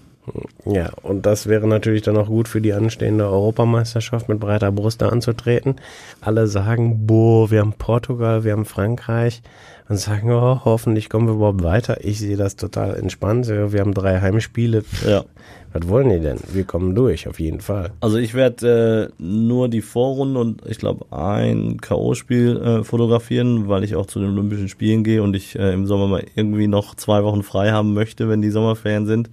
Ja, 0.64 0.90
und 1.02 1.26
das 1.26 1.47
wäre 1.47 1.66
natürlich 1.66 2.02
dann 2.02 2.16
auch 2.16 2.26
gut 2.26 2.49
für 2.49 2.61
die 2.61 2.73
anstehende 2.73 3.28
Europameisterschaft 3.28 4.28
mit 4.28 4.40
breiter 4.40 4.73
Brust 4.73 5.02
da 5.02 5.08
anzutreten. 5.08 5.76
Alle 6.20 6.47
sagen, 6.47 7.06
boah, 7.06 7.50
wir 7.50 7.61
haben 7.61 7.73
Portugal, 7.73 8.44
wir 8.44 8.52
haben 8.52 8.64
Frankreich 8.64 9.42
und 9.88 9.97
sagen, 9.97 10.30
oh, 10.30 10.61
hoffentlich 10.64 11.08
kommen 11.08 11.26
wir 11.26 11.35
überhaupt 11.35 11.62
weiter. 11.62 12.04
Ich 12.04 12.18
sehe 12.18 12.37
das 12.37 12.56
total 12.56 12.97
entspannt. 12.97 13.49
Wir 13.49 13.80
haben 13.80 13.94
drei 13.94 14.20
Heimspiele. 14.20 14.85
Ja. 15.06 15.25
Was 15.73 15.87
wollen 15.88 16.08
die 16.08 16.20
denn? 16.20 16.38
Wir 16.52 16.64
kommen 16.64 16.94
durch, 16.94 17.28
auf 17.28 17.40
jeden 17.40 17.61
Fall. 17.61 17.90
Also 18.00 18.16
ich 18.16 18.32
werde 18.35 19.11
äh, 19.18 19.23
nur 19.23 19.68
die 19.68 19.82
Vorrunde 19.82 20.40
und 20.40 20.62
ich 20.66 20.78
glaube 20.78 21.06
ein 21.11 21.78
K.O.-Spiel 21.80 22.61
äh, 22.61 22.85
fotografieren, 22.85 23.68
weil 23.68 23.85
ich 23.85 23.94
auch 23.94 24.06
zu 24.06 24.18
den 24.18 24.30
Olympischen 24.30 24.68
Spielen 24.68 25.04
gehe 25.04 25.23
und 25.23 25.37
ich 25.37 25.58
äh, 25.58 25.73
im 25.75 25.87
Sommer 25.87 26.06
mal 26.06 26.25
irgendwie 26.35 26.68
noch 26.68 26.94
zwei 26.94 27.23
Wochen 27.23 27.42
frei 27.42 27.70
haben 27.70 27.92
möchte, 27.92 28.28
wenn 28.28 28.40
die 28.40 28.50
Sommerferien 28.50 29.06
sind. 29.06 29.30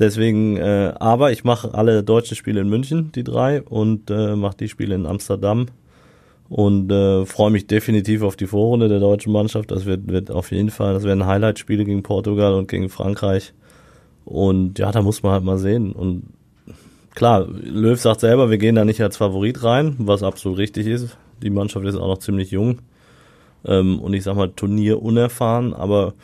Deswegen, 0.00 0.56
äh, 0.56 0.94
aber 0.98 1.30
ich 1.30 1.44
mache 1.44 1.74
alle 1.74 2.02
deutschen 2.02 2.34
Spiele 2.34 2.62
in 2.62 2.70
München, 2.70 3.12
die 3.12 3.22
drei, 3.22 3.60
und 3.60 4.10
äh, 4.10 4.34
mache 4.34 4.56
die 4.56 4.68
Spiele 4.68 4.94
in 4.94 5.04
Amsterdam 5.04 5.66
und 6.48 6.90
äh, 6.90 7.26
freue 7.26 7.50
mich 7.50 7.66
definitiv 7.66 8.22
auf 8.22 8.34
die 8.34 8.46
Vorrunde 8.46 8.88
der 8.88 8.98
deutschen 8.98 9.30
Mannschaft. 9.30 9.70
Das 9.70 9.84
wird, 9.84 10.08
wird 10.08 10.30
auf 10.30 10.50
jeden 10.52 10.70
Fall, 10.70 10.94
das 10.94 11.04
werden 11.04 11.26
Highlight-Spiele 11.26 11.84
gegen 11.84 12.02
Portugal 12.02 12.54
und 12.54 12.66
gegen 12.66 12.88
Frankreich. 12.88 13.52
Und 14.24 14.78
ja, 14.78 14.90
da 14.90 15.02
muss 15.02 15.22
man 15.22 15.32
halt 15.32 15.44
mal 15.44 15.58
sehen. 15.58 15.92
Und 15.92 16.24
klar, 17.14 17.46
Löw 17.46 18.00
sagt 18.00 18.20
selber, 18.20 18.50
wir 18.50 18.58
gehen 18.58 18.76
da 18.76 18.86
nicht 18.86 19.02
als 19.02 19.18
Favorit 19.18 19.62
rein, 19.62 19.96
was 19.98 20.22
absolut 20.22 20.58
richtig 20.58 20.86
ist. 20.86 21.18
Die 21.42 21.50
Mannschaft 21.50 21.84
ist 21.84 21.96
auch 21.96 22.08
noch 22.08 22.18
ziemlich 22.18 22.50
jung. 22.50 22.78
Ähm, 23.66 24.00
und 24.00 24.14
ich 24.14 24.24
sag 24.24 24.34
mal, 24.34 24.48
Turnier 24.48 25.02
unerfahren, 25.02 25.74
aber 25.74 26.14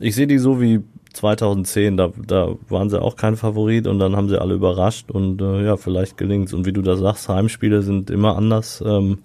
ich 0.00 0.14
sehe 0.14 0.26
die 0.26 0.38
so 0.38 0.60
wie 0.60 0.80
2010, 1.16 1.96
da, 1.96 2.12
da 2.26 2.54
waren 2.68 2.90
sie 2.90 3.00
auch 3.00 3.16
kein 3.16 3.36
Favorit 3.36 3.86
und 3.86 3.98
dann 3.98 4.14
haben 4.14 4.28
sie 4.28 4.40
alle 4.40 4.54
überrascht 4.54 5.10
und 5.10 5.42
äh, 5.42 5.64
ja, 5.64 5.76
vielleicht 5.76 6.16
gelingt's. 6.16 6.52
Und 6.52 6.66
wie 6.66 6.72
du 6.72 6.82
da 6.82 6.96
sagst, 6.96 7.28
Heimspiele 7.28 7.82
sind 7.82 8.10
immer 8.10 8.36
anders. 8.36 8.82
Ähm, 8.86 9.18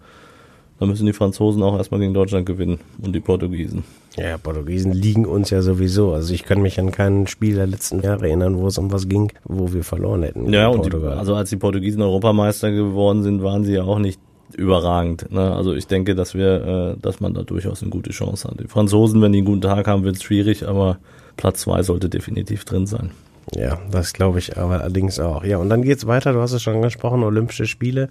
Da 0.80 0.88
müssen 0.88 1.06
die 1.06 1.14
Franzosen 1.14 1.62
auch 1.62 1.78
erstmal 1.78 2.00
gegen 2.00 2.16
Deutschland 2.16 2.48
gewinnen 2.48 2.80
und 3.04 3.14
die 3.14 3.20
Portugiesen. 3.20 3.84
Ja, 4.18 4.40
Portugiesen 4.40 4.92
liegen 4.92 5.28
uns 5.28 5.52
ja 5.52 5.62
sowieso. 5.62 6.12
Also 6.12 6.34
ich 6.34 6.44
kann 6.44 6.60
mich 6.60 6.80
an 6.80 6.90
kein 6.92 7.28
Spiel 7.28 7.54
der 7.54 7.68
letzten 7.68 8.02
Jahre 8.02 8.26
erinnern, 8.26 8.58
wo 8.58 8.66
es 8.66 8.80
um 8.80 8.92
was 8.92 9.08
ging, 9.08 9.32
wo 9.44 9.74
wir 9.74 9.84
verloren 9.84 10.24
hätten. 10.24 10.52
Ja, 10.52 10.70
und 10.70 10.84
die, 10.88 10.92
also 10.92 11.36
als 11.36 11.52
die 11.52 11.58
Portugiesen 11.58 12.02
Europameister 12.02 12.72
geworden 12.72 13.22
sind, 13.22 13.44
waren 13.44 13.64
sie 13.64 13.74
ja 13.74 13.84
auch 13.84 14.00
nicht 14.00 14.20
überragend. 14.58 15.32
Ne? 15.32 15.54
Also 15.56 15.76
ich 15.76 15.86
denke, 15.86 16.16
dass 16.16 16.34
wir, 16.34 16.96
äh, 16.98 17.00
dass 17.00 17.20
man 17.20 17.36
da 17.36 17.44
durchaus 17.44 17.84
eine 17.84 17.92
gute 17.92 18.10
Chance 18.10 18.48
hat. 18.50 18.60
Die 18.60 18.68
Franzosen, 18.68 19.22
wenn 19.22 19.34
die 19.34 19.38
einen 19.38 19.46
guten 19.46 19.62
Tag 19.62 19.86
haben, 19.86 20.04
wird 20.04 20.16
es 20.16 20.24
schwierig, 20.24 20.68
aber 20.68 20.98
Platz 21.42 21.62
zwei 21.62 21.82
sollte 21.82 22.08
definitiv 22.08 22.66
drin 22.66 22.86
sein. 22.86 23.10
Ja, 23.56 23.80
das 23.90 24.14
glaube 24.14 24.38
ich 24.38 24.60
aber 24.60 24.82
allerdings 24.82 25.20
auch. 25.20 25.44
Ja, 25.44 25.58
und 25.58 25.70
dann 25.70 25.82
geht's 25.82 26.06
weiter, 26.06 26.34
du 26.34 26.40
hast 26.40 26.52
es 26.52 26.62
schon 26.62 26.76
angesprochen, 26.76 27.24
Olympische 27.24 27.66
Spiele 27.66 28.10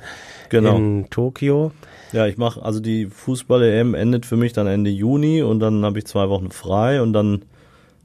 genau. 0.49 0.77
in 0.77 1.07
Tokio. 1.11 1.71
Ja, 2.13 2.27
ich 2.27 2.39
mache, 2.39 2.61
also 2.61 2.81
die 2.81 3.07
Fußball-EM 3.07 3.95
endet 3.95 4.27
für 4.27 4.37
mich 4.37 4.53
dann 4.53 4.67
Ende 4.67 4.91
Juni 4.91 5.43
und 5.43 5.61
dann 5.61 5.85
habe 5.85 6.01
ich 6.01 6.07
zwei 6.07 6.29
Wochen 6.29 6.51
frei 6.51 7.01
und 7.01 7.13
dann 7.13 7.43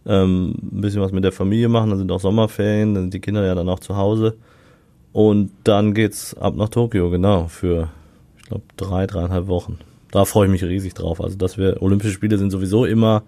ähm, 0.05 0.53
ein 0.61 0.81
bisschen 0.81 1.01
was 1.01 1.11
mit 1.11 1.23
der 1.23 1.31
Familie 1.31 1.69
machen, 1.69 1.89
dann 1.89 1.97
sind 1.97 2.11
auch 2.11 2.19
Sommerferien, 2.19 2.93
dann 2.93 3.05
sind 3.05 3.15
die 3.15 3.21
Kinder 3.21 3.43
ja 3.43 3.55
dann 3.55 3.67
auch 3.67 3.79
zu 3.79 3.97
Hause. 3.97 4.35
Und 5.11 5.49
dann 5.63 5.95
geht's 5.95 6.35
ab 6.37 6.55
nach 6.55 6.69
Tokio, 6.69 7.09
genau, 7.09 7.47
für, 7.47 7.89
ich 8.37 8.43
glaube, 8.43 8.63
drei, 8.77 9.07
dreieinhalb 9.07 9.47
Wochen. 9.47 9.79
Da 10.11 10.25
freue 10.25 10.45
ich 10.45 10.51
mich 10.51 10.63
riesig 10.63 10.93
drauf. 10.93 11.19
Also, 11.19 11.35
dass 11.35 11.57
wir 11.57 11.81
Olympische 11.81 12.13
Spiele 12.13 12.37
sind 12.37 12.51
sowieso 12.51 12.85
immer 12.85 13.23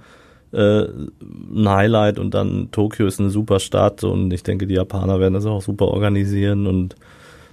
äh, 0.51 0.84
ein 0.84 1.70
Highlight 1.70 2.20
und 2.20 2.34
dann 2.34 2.70
Tokio 2.72 3.08
ist 3.08 3.20
eine 3.20 3.30
super 3.30 3.60
Stadt 3.60 4.04
und 4.04 4.32
ich 4.32 4.44
denke, 4.44 4.68
die 4.68 4.75
Japaner 4.75 5.20
werden 5.20 5.34
das 5.34 5.46
auch 5.46 5.62
super 5.62 5.88
organisieren 5.88 6.68
und 6.68 6.96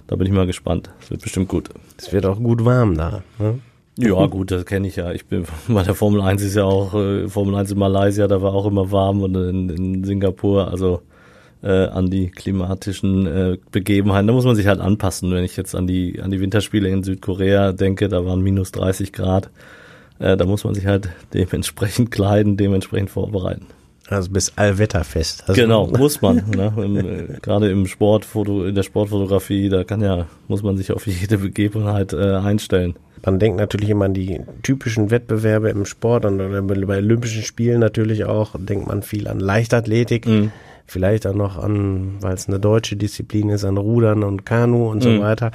da 0.07 0.15
bin 0.15 0.27
ich 0.27 0.33
mal 0.33 0.45
gespannt. 0.45 0.91
Es 1.01 1.11
wird 1.11 1.21
bestimmt 1.21 1.47
gut. 1.47 1.69
Es 1.97 2.13
wird 2.13 2.25
auch 2.25 2.37
gut 2.37 2.63
warm 2.63 2.95
da. 2.95 3.23
Ne? 3.39 3.59
Ja, 3.97 4.25
gut, 4.25 4.51
das 4.51 4.65
kenne 4.65 4.87
ich 4.87 4.97
ja. 4.97 5.11
Ich 5.11 5.25
bin 5.25 5.45
bei 5.67 5.83
der 5.83 5.95
Formel 5.95 6.21
1 6.21 6.41
ist 6.41 6.55
ja 6.55 6.65
auch 6.65 6.93
äh, 6.93 7.27
Formel 7.27 7.55
1 7.55 7.71
in 7.71 7.79
Malaysia, 7.79 8.27
da 8.27 8.41
war 8.41 8.53
auch 8.53 8.65
immer 8.65 8.91
warm 8.91 9.21
und 9.21 9.35
in, 9.35 9.69
in 9.69 10.03
Singapur, 10.03 10.69
also 10.69 11.01
äh, 11.63 11.87
an 11.87 12.09
die 12.09 12.29
klimatischen 12.29 13.25
äh, 13.25 13.57
Begebenheiten. 13.71 14.27
Da 14.27 14.33
muss 14.33 14.45
man 14.45 14.55
sich 14.55 14.67
halt 14.67 14.79
anpassen. 14.79 15.31
Wenn 15.31 15.43
ich 15.43 15.57
jetzt 15.57 15.75
an 15.75 15.87
die 15.87 16.21
an 16.21 16.29
die 16.29 16.39
Winterspiele 16.39 16.89
in 16.89 17.03
Südkorea 17.03 17.71
denke, 17.71 18.07
da 18.07 18.25
waren 18.25 18.41
minus 18.41 18.71
30 18.71 19.13
Grad. 19.13 19.49
Äh, 20.19 20.37
da 20.37 20.45
muss 20.45 20.63
man 20.63 20.73
sich 20.73 20.85
halt 20.85 21.09
dementsprechend 21.33 22.11
kleiden, 22.11 22.57
dementsprechend 22.57 23.09
vorbereiten. 23.09 23.67
Also 24.07 24.29
bis 24.29 24.53
allwetterfest. 24.55 25.45
Also 25.47 25.59
genau, 25.59 25.87
muss 25.97 26.21
man. 26.21 26.43
Ne? 26.55 27.27
Äh, 27.33 27.39
gerade 27.41 27.69
im 27.71 27.87
Sportfoto, 27.87 28.65
in 28.65 28.75
der 28.75 28.83
Sportfotografie, 28.83 29.69
da 29.69 29.83
kann 29.83 30.01
ja, 30.01 30.27
muss 30.47 30.63
man 30.63 30.77
sich 30.77 30.91
auf 30.91 31.07
jede 31.07 31.39
Begebenheit 31.39 32.13
äh, 32.13 32.35
einstellen. 32.35 32.95
Man 33.25 33.39
denkt 33.39 33.57
natürlich 33.57 33.89
immer 33.89 34.05
an 34.05 34.13
die 34.13 34.41
typischen 34.61 35.09
Wettbewerbe 35.09 35.69
im 35.69 35.85
Sport 35.85 36.25
und 36.25 36.37
bei 36.37 36.97
Olympischen 36.97 37.41
Spielen 37.41 37.79
natürlich 37.79 38.25
auch, 38.25 38.55
denkt 38.57 38.87
man 38.87 39.01
viel 39.01 39.27
an 39.27 39.39
Leichtathletik. 39.39 40.27
Mhm. 40.27 40.51
Vielleicht 40.85 41.25
auch 41.25 41.33
noch 41.33 41.57
an, 41.57 42.17
weil 42.21 42.35
es 42.35 42.47
eine 42.47 42.59
deutsche 42.59 42.95
Disziplin 42.95 43.49
ist, 43.49 43.65
an 43.65 43.77
Rudern 43.77 44.21
und 44.21 44.45
Kanu 44.45 44.91
und 44.91 45.03
mhm. 45.03 45.17
so 45.17 45.19
weiter. 45.21 45.51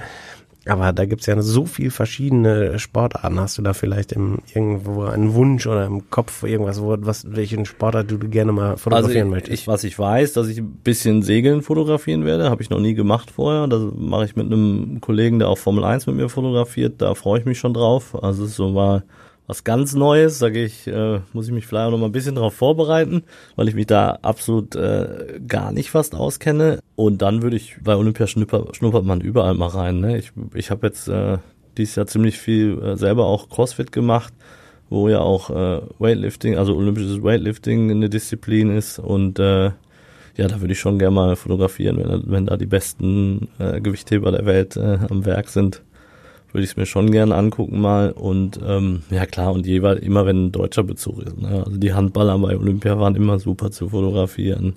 Aber 0.66 0.92
da 0.92 1.06
gibt's 1.06 1.26
ja 1.26 1.40
so 1.40 1.64
viel 1.64 1.90
verschiedene 1.90 2.78
Sportarten. 2.78 3.40
Hast 3.40 3.56
du 3.56 3.62
da 3.62 3.72
vielleicht 3.72 4.12
im, 4.12 4.38
irgendwo 4.52 5.04
einen 5.04 5.32
Wunsch 5.34 5.66
oder 5.66 5.86
im 5.86 6.10
Kopf 6.10 6.42
irgendwas, 6.42 6.82
wo, 6.82 6.96
was, 7.00 7.24
welchen 7.34 7.64
Sportart 7.64 8.10
du 8.10 8.18
gerne 8.18 8.52
mal 8.52 8.76
fotografieren 8.76 9.28
also 9.28 9.30
möchtest? 9.30 9.62
Ich, 9.62 9.66
was 9.66 9.84
ich 9.84 9.98
weiß, 9.98 10.34
dass 10.34 10.48
ich 10.48 10.58
ein 10.58 10.80
bisschen 10.84 11.22
Segeln 11.22 11.62
fotografieren 11.62 12.26
werde, 12.26 12.50
habe 12.50 12.62
ich 12.62 12.68
noch 12.68 12.80
nie 12.80 12.94
gemacht 12.94 13.30
vorher. 13.30 13.68
Das 13.68 13.82
mache 13.96 14.26
ich 14.26 14.36
mit 14.36 14.46
einem 14.46 15.00
Kollegen, 15.00 15.38
der 15.38 15.48
auch 15.48 15.58
Formel 15.58 15.84
1 15.84 16.06
mit 16.06 16.16
mir 16.16 16.28
fotografiert. 16.28 17.00
Da 17.00 17.14
freue 17.14 17.40
ich 17.40 17.46
mich 17.46 17.58
schon 17.58 17.72
drauf. 17.72 18.14
Also 18.22 18.44
es 18.44 18.50
ist 18.50 18.56
so 18.56 18.68
mal 18.68 19.02
was 19.50 19.64
ganz 19.64 19.94
Neues. 19.94 20.38
Da 20.38 20.46
ich, 20.46 20.86
äh, 20.86 21.20
muss 21.32 21.46
ich 21.46 21.52
mich 21.52 21.66
vielleicht 21.66 21.88
auch 21.88 21.90
noch 21.90 21.98
mal 21.98 22.06
ein 22.06 22.12
bisschen 22.12 22.36
darauf 22.36 22.54
vorbereiten, 22.54 23.24
weil 23.56 23.68
ich 23.68 23.74
mich 23.74 23.86
da 23.86 24.18
absolut 24.22 24.76
äh, 24.76 25.40
gar 25.46 25.72
nicht 25.72 25.90
fast 25.90 26.14
auskenne. 26.14 26.78
Und 26.96 27.20
dann 27.20 27.42
würde 27.42 27.56
ich 27.56 27.76
bei 27.82 27.96
Olympia 27.96 28.26
schnupper, 28.26 28.68
schnuppert 28.72 29.04
man 29.04 29.20
überall 29.20 29.54
mal 29.54 29.68
rein. 29.68 30.00
Ne? 30.00 30.18
Ich, 30.18 30.32
ich 30.54 30.70
habe 30.70 30.86
jetzt 30.86 31.08
äh, 31.08 31.38
dieses 31.76 31.96
Jahr 31.96 32.06
ziemlich 32.06 32.38
viel 32.38 32.80
äh, 32.80 32.96
selber 32.96 33.26
auch 33.26 33.48
CrossFit 33.48 33.90
gemacht, 33.90 34.32
wo 34.88 35.08
ja 35.08 35.20
auch 35.20 35.50
äh, 35.50 35.82
Weightlifting, 35.98 36.56
also 36.56 36.76
olympisches 36.76 37.22
Weightlifting 37.22 37.90
eine 37.90 38.08
Disziplin 38.08 38.76
ist 38.76 38.98
und 38.98 39.38
äh, 39.38 39.72
ja, 40.36 40.48
da 40.48 40.60
würde 40.60 40.72
ich 40.72 40.80
schon 40.80 40.98
gerne 40.98 41.14
mal 41.14 41.36
fotografieren, 41.36 41.98
wenn, 41.98 42.22
wenn 42.26 42.46
da 42.46 42.56
die 42.56 42.66
besten 42.66 43.48
äh, 43.58 43.80
Gewichtheber 43.80 44.30
der 44.32 44.46
Welt 44.46 44.76
äh, 44.76 44.98
am 45.08 45.24
Werk 45.26 45.48
sind 45.48 45.82
würde 46.52 46.64
ich 46.64 46.70
es 46.70 46.76
mir 46.76 46.86
schon 46.86 47.10
gerne 47.10 47.34
angucken 47.34 47.80
mal. 47.80 48.12
Und 48.12 48.60
ähm, 48.66 49.02
ja 49.10 49.26
klar, 49.26 49.52
und 49.52 49.66
jeweils 49.66 50.00
immer 50.00 50.26
wenn 50.26 50.46
ein 50.46 50.52
deutscher 50.52 50.82
Bezug 50.82 51.22
ist. 51.22 51.38
Ne? 51.38 51.64
Also 51.64 51.76
die 51.76 51.92
Handballer 51.92 52.38
bei 52.38 52.56
Olympia 52.56 52.98
waren 52.98 53.14
immer 53.14 53.38
super 53.38 53.70
zu 53.70 53.88
fotografieren. 53.88 54.74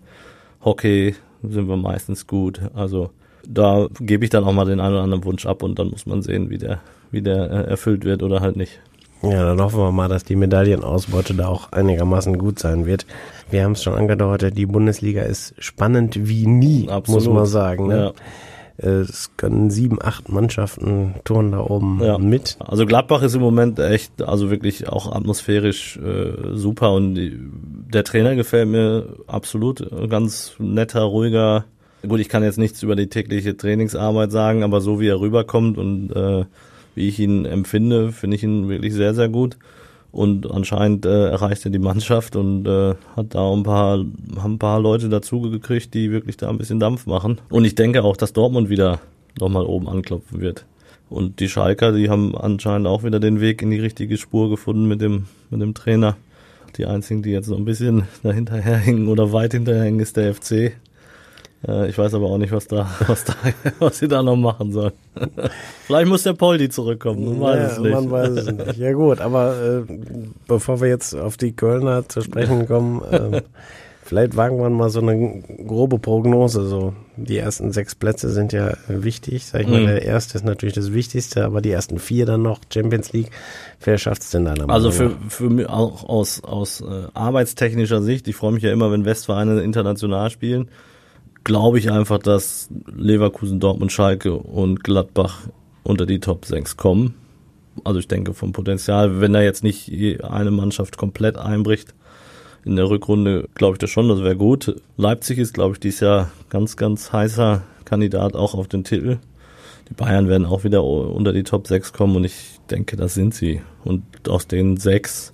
Hockey 0.64 1.16
sind 1.42 1.68
wir 1.68 1.78
meistens 1.78 2.28
gut. 2.28 2.62
Also 2.74 3.12
da 3.48 3.88
gebe 4.00 4.24
ich 4.24 4.30
dann 4.30 4.44
auch 4.44 4.54
mal 4.54 4.66
den 4.66 4.80
einen 4.80 4.94
oder 4.94 5.04
anderen 5.04 5.26
Wunsch 5.26 5.46
ab 5.46 5.64
und 5.64 5.78
dann 5.80 5.90
muss 5.90 6.06
man 6.06 6.22
sehen, 6.22 6.50
wie 6.50 6.58
der, 6.58 6.80
wie 7.12 7.22
der 7.22 7.52
äh, 7.52 7.70
erfüllt 7.70 8.06
wird 8.06 8.24
oder 8.24 8.40
halt 8.40 8.56
nicht. 8.56 8.80
Ja, 9.22 9.46
dann 9.46 9.62
hoffen 9.62 9.80
wir 9.80 9.92
mal, 9.94 10.10
dass 10.10 10.26
die 10.26 10.36
Medaillenausbeute 10.36 11.34
da 11.34 11.48
auch 11.48 11.72
einigermaßen 11.72 12.38
gut 12.38 12.60
sein 12.60 12.86
wird. 12.86 13.06
Wir 13.50 13.64
haben 13.64 13.72
es 13.72 13.84
schon 13.84 13.96
angedeutet, 13.96 14.58
die 14.58 14.66
Bundesliga 14.66 15.22
ist 15.22 15.54
spannend 15.60 16.28
wie 16.28 16.46
nie, 16.46 16.90
Absolut. 16.90 17.24
muss 17.24 17.34
man 17.34 17.46
sagen. 17.46 17.88
Ne? 17.88 17.98
Ja. 17.98 18.12
Es 18.78 19.30
können 19.38 19.70
sieben, 19.70 20.00
acht 20.02 20.30
Mannschaften 20.30 21.16
touren 21.24 21.52
da 21.52 21.60
oben 21.60 22.02
ja. 22.04 22.18
mit. 22.18 22.58
Also 22.60 22.86
Gladbach 22.86 23.22
ist 23.22 23.36
im 23.36 23.42
Moment 23.42 23.80
echt, 23.80 24.22
also 24.22 24.50
wirklich 24.50 24.90
auch 24.90 25.12
atmosphärisch 25.12 25.98
äh, 25.98 26.56
super 26.56 26.94
und 26.94 27.14
die, 27.14 27.38
der 27.40 28.04
Trainer 28.04 28.36
gefällt 28.36 28.68
mir 28.68 29.16
absolut. 29.28 29.88
Ganz 30.10 30.56
netter, 30.58 31.04
ruhiger. 31.04 31.66
Gut, 32.08 32.20
ich 32.20 32.30
kann 32.30 32.44
jetzt 32.44 32.58
nichts 32.58 32.82
über 32.82 32.96
die 32.96 33.08
tägliche 33.08 33.56
Trainingsarbeit 33.56 34.32
sagen, 34.32 34.64
aber 34.64 34.82
so 34.82 35.00
wie 35.00 35.08
er 35.08 35.20
rüberkommt 35.20 35.78
und 35.78 36.12
äh, 36.12 36.46
wie 36.96 37.08
ich 37.08 37.20
ihn 37.20 37.46
empfinde, 37.46 38.12
finde 38.12 38.36
ich 38.36 38.44
ihn 38.44 38.70
wirklich 38.70 38.94
sehr, 38.94 39.14
sehr 39.14 39.30
gut. 39.30 39.58
Und 40.14 40.50
anscheinend 40.50 41.08
äh, 41.08 41.30
erreicht 41.30 41.66
er 41.66 41.72
die 41.72 41.80
Mannschaft 41.80 42.36
und 42.36 42.68
äh, 42.68 42.94
hat 43.16 43.34
da 43.34 43.52
ein 43.52 43.64
paar, 43.64 43.98
haben 44.38 44.54
ein 44.54 44.60
paar 44.60 44.80
Leute 44.80 45.10
dazu 45.10 45.42
gekriegt, 45.42 45.96
die 45.96 46.12
wirklich 46.12 46.38
da 46.38 46.50
ein 46.50 46.60
bisschen 46.60 46.80
Dampf 46.80 47.08
machen. 47.08 47.42
Und 47.50 47.66
ich 47.66 47.74
denke 47.74 48.04
auch, 48.04 48.16
dass 48.16 48.32
Dortmund 48.32 48.70
wieder 48.70 49.00
nochmal 49.40 49.66
oben 49.66 49.90
anklopfen 49.90 50.40
wird. 50.40 50.66
Und 51.10 51.40
die 51.40 51.50
Schalker, 51.50 51.94
die 51.94 52.12
haben 52.12 52.38
anscheinend 52.38 52.86
auch 52.86 53.04
wieder 53.04 53.20
den 53.20 53.42
Weg 53.42 53.64
in 53.64 53.72
die 53.72 53.80
richtige 53.80 54.18
Spur 54.18 54.52
gefunden 54.52 54.88
mit 54.88 55.02
dem, 55.02 55.26
mit 55.50 55.62
dem 55.62 55.74
Trainer. 55.74 56.16
Die 56.78 56.86
einzigen, 56.86 57.24
die 57.24 57.32
jetzt 57.32 57.48
so 57.48 57.56
ein 57.56 57.66
bisschen 57.66 58.04
dahinterherhängen 58.22 59.08
oder 59.08 59.34
weit 59.34 59.54
hinterherhängen, 59.54 60.00
ist 60.00 60.16
der 60.16 60.36
FC. 60.36 60.74
Äh, 61.68 61.90
ich 61.90 61.98
weiß 61.98 62.14
aber 62.14 62.28
auch 62.28 62.38
nicht, 62.38 62.52
was 62.52 62.68
da, 62.68 62.90
was 63.08 63.24
da, 63.26 63.34
was 63.80 64.00
sie 64.00 64.08
da 64.08 64.22
noch 64.22 64.36
machen 64.36 64.72
sollen. 64.72 64.94
Vielleicht 65.86 66.08
muss 66.08 66.24
der 66.24 66.34
Poldi 66.34 66.70
zurückkommen, 66.70 67.26
man 67.26 67.42
weiß 67.42 67.60
ja, 67.60 67.68
es 67.68 67.80
nicht. 67.80 67.94
Man 67.94 68.12
weiß 68.12 68.30
es 68.30 68.52
nicht. 68.52 68.78
Ja 68.78 68.94
gut, 68.94 69.22
aber 69.22 69.86
äh, 69.90 69.94
bevor 70.48 70.82
wir 70.82 70.90
jetzt 70.90 71.16
auf 71.16 71.38
die 71.38 71.54
Kölner 71.54 72.08
zu 72.08 72.22
sprechen 72.22 72.68
kommen, 72.68 73.02
äh, 73.04 73.42
vielleicht 74.04 74.36
wagen 74.36 74.58
wir 74.58 74.70
mal 74.70 74.90
so 74.90 75.00
eine 75.00 75.42
grobe 75.66 76.00
Prognose. 76.00 76.66
So 76.66 76.94
die 77.16 77.38
ersten 77.38 77.72
sechs 77.72 77.96
Plätze 77.96 78.30
sind 78.30 78.52
ja 78.52 78.74
wichtig. 78.88 79.46
Sag 79.46 79.62
ich 79.62 79.68
mal, 79.68 79.82
mhm. 79.82 79.88
der 79.88 80.02
erste 80.02 80.38
ist 80.38 80.44
natürlich 80.44 80.76
das 80.76 80.94
Wichtigste, 80.94 81.46
aber 81.46 81.62
die 81.62 81.72
ersten 81.72 82.00
vier 82.00 82.26
dann 82.26 82.42
noch 82.42 82.60
Champions 82.74 83.14
League. 83.14 83.32
Wer 83.82 83.98
schafft 83.98 84.24
es 84.24 84.32
denn 84.32 84.44
dann? 84.46 84.70
Also 84.70 84.92
für, 84.92 85.12
für 85.30 85.50
mich 85.50 85.70
auch 85.70 86.04
aus, 86.10 86.44
aus 86.44 86.82
äh, 86.82 87.08
arbeitstechnischer 87.14 88.02
Sicht, 88.02 88.28
ich 88.28 88.36
freue 88.36 88.52
mich 88.52 88.64
ja 88.64 88.74
immer, 88.74 88.92
wenn 88.92 89.06
Westvereine 89.06 89.62
international 89.62 90.30
spielen 90.30 90.68
glaube 91.44 91.80
ich 91.80 91.92
einfach, 91.92 92.20
dass 92.20 92.70
Leverkusen, 92.96 93.60
Dortmund, 93.60 93.92
Schalke 93.92 94.34
und 94.34 94.84
Gladbach 94.84 95.48
unter 95.84 96.06
die 96.06 96.20
Top 96.20 96.46
6 96.46 96.78
kommen. 96.78 97.16
Also 97.84 98.00
ich 98.00 98.08
denke 98.08 98.34
vom 98.34 98.52
Potenzial, 98.52 99.20
wenn 99.20 99.34
da 99.34 99.42
jetzt 99.42 99.64
nicht 99.64 99.92
eine 100.24 100.52
Mannschaft 100.52 100.98
komplett 100.98 101.38
einbricht 101.38 101.94
in 102.66 102.76
der 102.76 102.90
Rückrunde, 102.90 103.50
glaube 103.56 103.76
ich 103.76 103.80
das 103.80 103.90
schon, 103.90 104.08
das 104.08 104.20
wäre 104.20 104.38
gut. 104.38 104.76
Leipzig 104.96 105.38
ist, 105.38 105.54
glaube 105.54 105.74
ich, 105.74 105.80
dieses 105.80 106.00
Jahr 106.00 106.32
ganz, 106.50 106.78
ganz 106.78 107.12
heißer 107.12 107.64
Kandidat 107.84 108.36
auch 108.36 108.54
auf 108.54 108.68
den 108.68 108.84
Titel. 108.84 109.18
Die 109.90 109.94
Bayern 109.94 110.30
werden 110.30 110.46
auch 110.46 110.64
wieder 110.64 110.84
unter 110.84 111.34
die 111.34 111.44
Top 111.44 111.68
6 111.68 111.92
kommen 111.92 112.16
und 112.16 112.24
ich 112.24 112.60
denke, 112.70 112.96
das 112.96 113.16
sind 113.16 113.34
sie. 113.34 113.62
Und 113.84 114.04
aus 114.30 114.48
den 114.48 114.78
sechs 114.78 115.34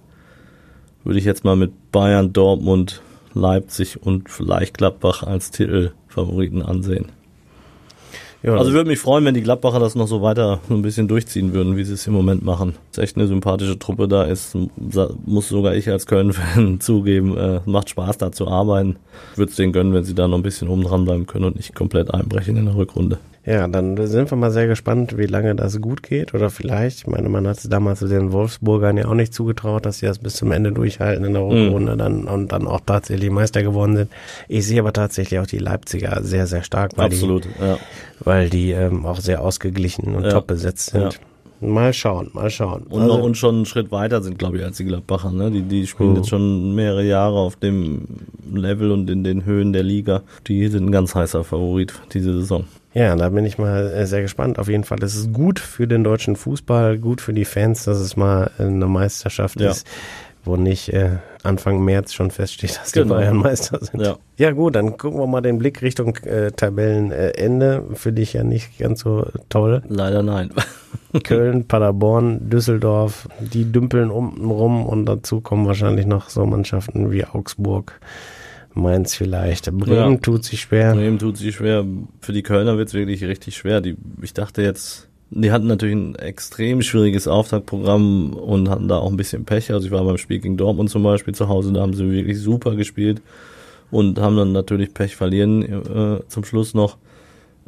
würde 1.04 1.20
ich 1.20 1.26
jetzt 1.26 1.44
mal 1.44 1.56
mit 1.56 1.92
Bayern, 1.92 2.34
Dortmund, 2.34 3.02
Leipzig 3.34 4.02
und 4.02 4.30
vielleicht 4.30 4.78
Gladbach 4.78 5.24
als 5.24 5.52
Titel 5.52 5.92
Favoriten 6.08 6.62
ansehen. 6.62 7.12
Ja, 8.42 8.56
also 8.56 8.72
würde 8.72 8.90
mich 8.90 9.00
freuen, 9.00 9.26
wenn 9.26 9.34
die 9.34 9.42
Gladbacher 9.44 9.80
das 9.80 9.96
noch 9.96 10.08
so 10.08 10.22
weiter 10.22 10.62
so 10.70 10.74
ein 10.74 10.82
bisschen 10.82 11.08
durchziehen 11.08 11.54
würden, 11.54 11.76
wie 11.76 11.84
sie 11.84 11.94
es 11.94 12.08
im 12.08 12.14
Moment 12.14 12.44
machen. 12.44 12.76
Ist 12.92 12.98
echt 12.98 13.18
eine 13.18 13.28
sympathische 13.28 13.78
Truppe 13.78 14.08
da 14.08 14.24
ist, 14.24 14.56
muss 15.26 15.50
sogar 15.50 15.76
ich 15.76 15.90
als 15.90 16.06
Köln-Fan 16.06 16.80
zugeben, 16.80 17.38
äh, 17.38 17.60
macht 17.66 17.90
Spaß 17.90 18.18
da 18.18 18.32
zu 18.32 18.48
arbeiten. 18.48 18.98
Würde 19.36 19.52
es 19.52 19.56
denen 19.56 19.74
gönnen, 19.74 19.94
wenn 19.94 20.04
sie 20.04 20.16
da 20.16 20.28
noch 20.28 20.38
ein 20.38 20.44
bisschen 20.44 20.70
oben 20.70 20.84
dran 20.84 21.06
bleiben 21.06 21.28
können 21.28 21.46
und 21.46 21.56
nicht 21.56 21.76
komplett 21.76 22.14
einbrechen 22.14 22.58
in 22.58 22.66
der 22.66 22.76
Rückrunde. 22.76 23.20
Ja, 23.46 23.68
dann 23.68 23.96
sind 24.06 24.30
wir 24.30 24.38
mal 24.38 24.52
sehr 24.52 24.68
gespannt, 24.68 25.18
wie 25.18 25.26
lange 25.26 25.56
das 25.56 25.80
gut 25.80 26.04
geht 26.04 26.34
oder 26.34 26.50
vielleicht. 26.50 27.00
Ich 27.00 27.08
meine, 27.08 27.30
man 27.30 27.48
hat 27.48 27.58
es 27.58 27.70
damals 27.70 28.00
den 28.02 28.32
Wolfsburgern 28.32 28.98
ja 28.98 29.06
auch 29.08 29.14
nicht 29.14 29.34
zugetraut, 29.34 29.86
dass 29.86 30.00
sie 30.00 30.06
das 30.06 30.20
bis 30.20 30.36
zum 30.36 30.52
Ende 30.52 30.72
durchhalten 30.72 31.26
in 31.26 31.34
der 31.34 31.44
mhm. 31.44 31.50
Rückrunde 31.50 31.94
mhm. 31.94 31.98
dann, 31.98 32.28
und 32.28 32.52
dann 32.52 32.68
auch 32.68 32.82
tatsächlich 32.86 33.32
Meister 33.32 33.64
geworden 33.64 33.96
sind. 33.96 34.12
Ich 34.50 34.68
sehe 34.68 34.80
aber 34.80 34.94
tatsächlich 34.94 35.40
auch 35.40 35.48
die 35.48 35.58
Leipziger 35.58 36.22
sehr, 36.22 36.48
sehr 36.48 36.64
stark, 36.64 36.92
weil 36.98 37.08
Absolut, 37.08 37.46
die, 37.46 37.64
ja. 37.64 37.80
weil 38.20 38.50
die 38.50 38.72
ähm, 38.72 39.06
auch 39.06 39.20
sehr 39.20 39.42
ausgeglichen 39.42 40.16
und 40.16 40.26
ja. 40.26 40.32
top 40.32 40.48
besetzt 40.48 40.92
sind. 40.92 41.14
Ja. 41.14 41.20
Mal 41.62 41.92
schauen, 41.94 42.30
mal 42.34 42.50
schauen. 42.50 42.84
Und, 42.84 43.02
also, 43.02 43.16
und 43.16 43.38
schon 43.38 43.56
einen 43.56 43.66
Schritt 43.66 43.92
weiter 43.92 44.22
sind, 44.22 44.40
glaube 44.40 44.58
ich, 44.58 44.64
als 44.64 44.78
die 44.78 44.86
Gladbacher. 44.86 45.32
Ne? 45.32 45.52
Die, 45.52 45.62
die 45.62 45.88
spielen 45.88 46.12
mhm. 46.12 46.16
jetzt 46.18 46.30
schon 46.30 46.74
mehrere 46.74 47.04
Jahre 47.04 47.38
auf 47.38 47.58
dem 47.58 48.06
Level 48.54 48.92
und 48.92 49.10
in 49.10 49.24
den 49.24 49.44
Höhen 49.44 49.74
der 49.74 49.84
Liga. 49.84 50.24
Die 50.48 50.68
sind 50.68 50.86
ein 50.86 50.92
ganz 50.92 51.16
heißer 51.16 51.44
Favorit 51.44 51.94
diese 52.14 52.34
Saison. 52.34 52.66
Ja, 52.94 53.16
da 53.16 53.30
bin 53.30 53.46
ich 53.46 53.58
mal 53.58 53.92
äh, 53.92 54.06
sehr 54.08 54.22
gespannt. 54.22 54.58
Auf 54.58 54.68
jeden 54.68 54.84
Fall 54.84 55.02
ist 55.04 55.16
es 55.16 55.32
gut 55.32 55.60
für 55.60 55.88
den 55.88 56.04
deutschen 56.04 56.36
Fußball, 56.36 56.98
gut 56.98 57.22
für 57.22 57.34
die 57.34 57.46
Fans, 57.46 57.84
dass 57.84 58.00
es 58.00 58.16
mal 58.16 58.52
eine 58.58 58.88
Meisterschaft 58.88 59.62
ja. 59.62 59.70
ist, 59.70 59.86
wo 60.46 60.56
nicht 60.56 60.94
äh, 60.94 61.18
Anfang 61.44 61.84
März 61.84 62.14
schon 62.14 62.32
feststeht, 62.32 62.80
dass 62.82 62.92
genau. 62.92 63.06
die 63.06 63.10
Bayern 63.22 63.38
Meister 63.38 63.80
sind. 63.82 64.02
Ja. 64.02 64.18
ja 64.38 64.52
gut, 64.52 64.76
dann 64.76 64.98
gucken 64.98 65.20
wir 65.20 65.28
mal 65.28 65.42
den 65.42 65.58
Blick 65.58 65.82
Richtung 65.82 66.16
äh, 66.18 66.52
Tabellenende. 66.52 67.84
Für 67.94 68.12
dich 68.12 68.34
ja 68.34 68.44
nicht 68.44 68.78
ganz 68.78 69.02
so 69.02 69.28
toll. 69.50 69.82
Leider 69.88 70.24
nein. 70.24 70.52
Köln, 71.24 71.68
Paderborn, 71.68 72.50
Düsseldorf, 72.50 73.28
die 73.40 73.72
dümpeln 73.72 74.12
unten 74.12 74.46
rum 74.46 74.86
und 74.86 75.06
dazu 75.06 75.42
kommen 75.42 75.66
wahrscheinlich 75.66 76.06
noch 76.06 76.30
so 76.30 76.46
Mannschaften 76.46 77.12
wie 77.12 77.26
Augsburg. 77.26 78.00
Mainz 78.76 79.16
vielleicht. 79.16 79.72
Bremen 79.72 80.14
ja. 80.14 80.18
tut 80.20 80.46
sich 80.46 80.62
schwer. 80.62 80.94
Bremen 80.94 81.18
tut 81.20 81.38
sich 81.38 81.56
schwer. 81.56 81.86
Für 82.22 82.34
die 82.34 82.44
Kölner 82.44 82.78
wird 82.78 82.90
es 82.90 82.94
wirklich 82.94 83.24
richtig 83.24 83.58
schwer. 83.58 83.82
Die, 83.82 83.98
ich 84.22 84.34
dachte 84.34 84.62
jetzt, 84.62 85.09
die 85.32 85.52
hatten 85.52 85.68
natürlich 85.68 85.96
ein 85.96 86.16
extrem 86.16 86.82
schwieriges 86.82 87.28
Auftaktprogramm 87.28 88.34
und 88.34 88.70
hatten 88.70 88.88
da 88.88 88.98
auch 88.98 89.12
ein 89.12 89.18
bisschen 89.18 89.46
Pech. 89.46 89.72
Also 89.72 89.88
ich 89.88 89.92
war 89.92 90.04
beim 90.04 90.18
Spiel 90.18 90.40
gegen 90.40 90.58
Dortmund 90.58 90.90
zum 90.90 91.04
Beispiel 91.04 91.36
zu 91.36 91.48
Hause, 91.48 91.72
da 91.72 91.82
haben 91.82 91.94
sie 91.94 92.10
wirklich 92.10 92.40
super 92.40 92.76
gespielt 92.76 93.22
und 93.92 94.20
haben 94.20 94.38
dann 94.38 94.52
natürlich 94.52 94.94
Pech 94.94 95.16
verlieren 95.16 95.64
äh, 95.64 96.28
zum 96.28 96.44
Schluss 96.44 96.74
noch. 96.74 96.98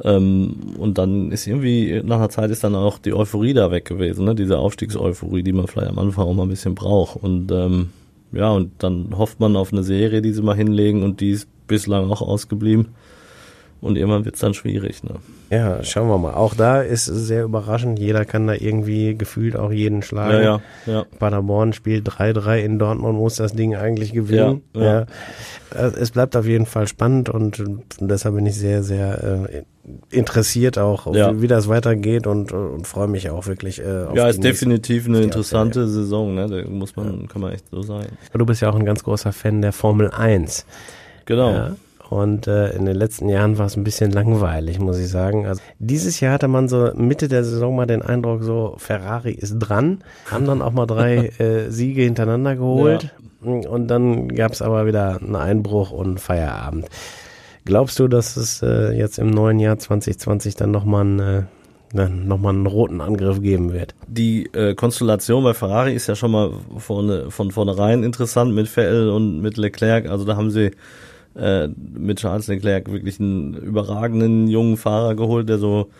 Ähm, 0.02 0.56
und 0.78 0.98
dann 0.98 1.30
ist 1.30 1.46
irgendwie, 1.46 2.00
nach 2.04 2.16
einer 2.16 2.30
Zeit 2.30 2.50
ist 2.50 2.64
dann 2.64 2.74
auch 2.74 2.98
die 2.98 3.12
Euphorie 3.12 3.54
da 3.54 3.70
weg 3.70 3.84
gewesen, 3.84 4.24
ne? 4.24 4.34
diese 4.34 4.58
Aufstiegseuphorie, 4.58 5.42
die 5.42 5.52
man 5.52 5.68
vielleicht 5.68 5.90
am 5.90 5.98
Anfang 5.98 6.26
auch 6.26 6.34
mal 6.34 6.44
ein 6.44 6.48
bisschen 6.48 6.74
braucht. 6.74 7.22
Und 7.22 7.52
ähm, 7.52 7.90
ja, 8.32 8.50
und 8.50 8.72
dann 8.78 9.16
hofft 9.16 9.38
man 9.38 9.56
auf 9.56 9.72
eine 9.72 9.84
Serie, 9.84 10.22
die 10.22 10.32
sie 10.32 10.42
mal 10.42 10.56
hinlegen 10.56 11.02
und 11.02 11.20
die 11.20 11.30
ist 11.30 11.48
bislang 11.68 12.10
auch 12.10 12.22
ausgeblieben. 12.22 12.88
Und 13.82 13.96
irgendwann 13.96 14.24
wird 14.24 14.36
es 14.36 14.40
dann 14.40 14.54
schwierig. 14.54 15.02
Ne? 15.02 15.16
Ja, 15.50 15.82
schauen 15.82 16.06
wir 16.06 16.16
mal. 16.16 16.34
Auch 16.34 16.54
da 16.54 16.82
ist 16.82 17.08
es 17.08 17.26
sehr 17.26 17.42
überraschend. 17.42 17.98
Jeder 17.98 18.24
kann 18.24 18.46
da 18.46 18.54
irgendwie 18.54 19.16
gefühlt 19.16 19.56
auch 19.56 19.72
jeden 19.72 20.02
schlagen. 20.02 20.44
Ja, 20.44 20.60
ja, 20.86 20.92
ja. 20.92 21.06
Paderborn 21.18 21.72
spielt 21.72 22.08
3-3 22.08 22.58
in 22.58 22.78
Dortmund, 22.78 23.18
muss 23.18 23.36
das 23.36 23.54
Ding 23.54 23.74
eigentlich 23.74 24.12
gewinnen. 24.12 24.62
Ja, 24.72 24.82
ja. 24.82 25.06
ja. 25.74 25.86
Es 25.98 26.12
bleibt 26.12 26.36
auf 26.36 26.46
jeden 26.46 26.66
Fall 26.66 26.86
spannend 26.86 27.28
und 27.28 27.60
deshalb 27.98 28.36
bin 28.36 28.46
ich 28.46 28.54
sehr, 28.54 28.84
sehr 28.84 29.48
äh, 29.50 29.62
interessiert 30.10 30.78
auch, 30.78 31.12
ja. 31.12 31.34
wie, 31.34 31.42
wie, 31.42 31.48
das 31.48 31.66
weitergeht 31.66 32.28
und, 32.28 32.52
und 32.52 32.86
freue 32.86 33.08
mich 33.08 33.30
auch 33.30 33.48
wirklich 33.48 33.80
äh, 33.80 34.04
auf 34.04 34.14
Ja, 34.14 34.28
ist 34.28 34.44
definitiv 34.44 35.08
eine 35.08 35.22
interessante 35.22 35.88
Saison, 35.88 36.36
ne? 36.36 36.46
Da 36.46 36.70
muss 36.70 36.94
man, 36.94 37.26
kann 37.26 37.42
man 37.42 37.52
echt 37.52 37.64
so 37.72 37.82
sagen. 37.82 38.16
Du 38.32 38.46
bist 38.46 38.62
ja 38.62 38.70
auch 38.70 38.76
ein 38.76 38.84
ganz 38.84 39.02
großer 39.02 39.32
Fan 39.32 39.60
der 39.60 39.72
Formel 39.72 40.10
1. 40.10 40.66
Genau. 41.24 41.50
Ja. 41.50 41.76
Und 42.12 42.46
äh, 42.46 42.72
in 42.76 42.84
den 42.84 42.94
letzten 42.94 43.30
Jahren 43.30 43.56
war 43.56 43.64
es 43.64 43.76
ein 43.78 43.84
bisschen 43.84 44.10
langweilig, 44.10 44.78
muss 44.78 44.98
ich 44.98 45.08
sagen. 45.08 45.46
Also 45.46 45.62
dieses 45.78 46.20
Jahr 46.20 46.34
hatte 46.34 46.46
man 46.46 46.68
so 46.68 46.90
Mitte 46.94 47.26
der 47.26 47.42
Saison 47.42 47.74
mal 47.74 47.86
den 47.86 48.02
Eindruck, 48.02 48.42
so 48.42 48.74
Ferrari 48.76 49.32
ist 49.32 49.58
dran, 49.58 50.04
haben 50.30 50.44
dann 50.44 50.60
auch 50.60 50.72
mal 50.72 50.84
drei 50.84 51.28
äh, 51.38 51.70
Siege 51.70 52.02
hintereinander 52.02 52.56
geholt. 52.56 53.14
Ja. 53.42 53.66
Und 53.66 53.88
dann 53.88 54.28
gab 54.28 54.52
es 54.52 54.60
aber 54.60 54.84
wieder 54.84 55.22
einen 55.22 55.36
Einbruch 55.36 55.90
und 55.90 56.20
Feierabend. 56.20 56.86
Glaubst 57.64 57.98
du, 57.98 58.08
dass 58.08 58.36
es 58.36 58.60
äh, 58.60 58.92
jetzt 58.92 59.18
im 59.18 59.30
neuen 59.30 59.58
Jahr 59.58 59.78
2020 59.78 60.54
dann 60.54 60.70
nochmal 60.70 61.06
ein 61.06 61.18
äh, 61.18 61.42
nochmal 62.08 62.52
einen 62.52 62.66
roten 62.66 63.00
Angriff 63.00 63.40
geben 63.40 63.72
wird. 63.72 63.94
Die 64.06 64.46
äh, 64.52 64.74
Konstellation 64.74 65.44
bei 65.44 65.54
Ferrari 65.54 65.94
ist 65.94 66.08
ja 66.08 66.14
schon 66.14 66.30
mal 66.30 66.52
vorne, 66.76 67.30
von 67.30 67.50
vornherein 67.50 68.02
interessant 68.02 68.54
mit 68.54 68.68
Vettel 68.68 69.08
und 69.08 69.40
mit 69.40 69.56
Leclerc. 69.56 70.08
Also 70.08 70.24
da 70.24 70.36
haben 70.36 70.50
sie 70.50 70.72
äh, 71.34 71.68
mit 71.68 72.18
Charles 72.20 72.48
Leclerc 72.48 72.90
wirklich 72.90 73.20
einen 73.20 73.54
überragenden 73.54 74.48
jungen 74.48 74.76
Fahrer 74.76 75.14
geholt, 75.14 75.48
der 75.48 75.58
so 75.58 75.90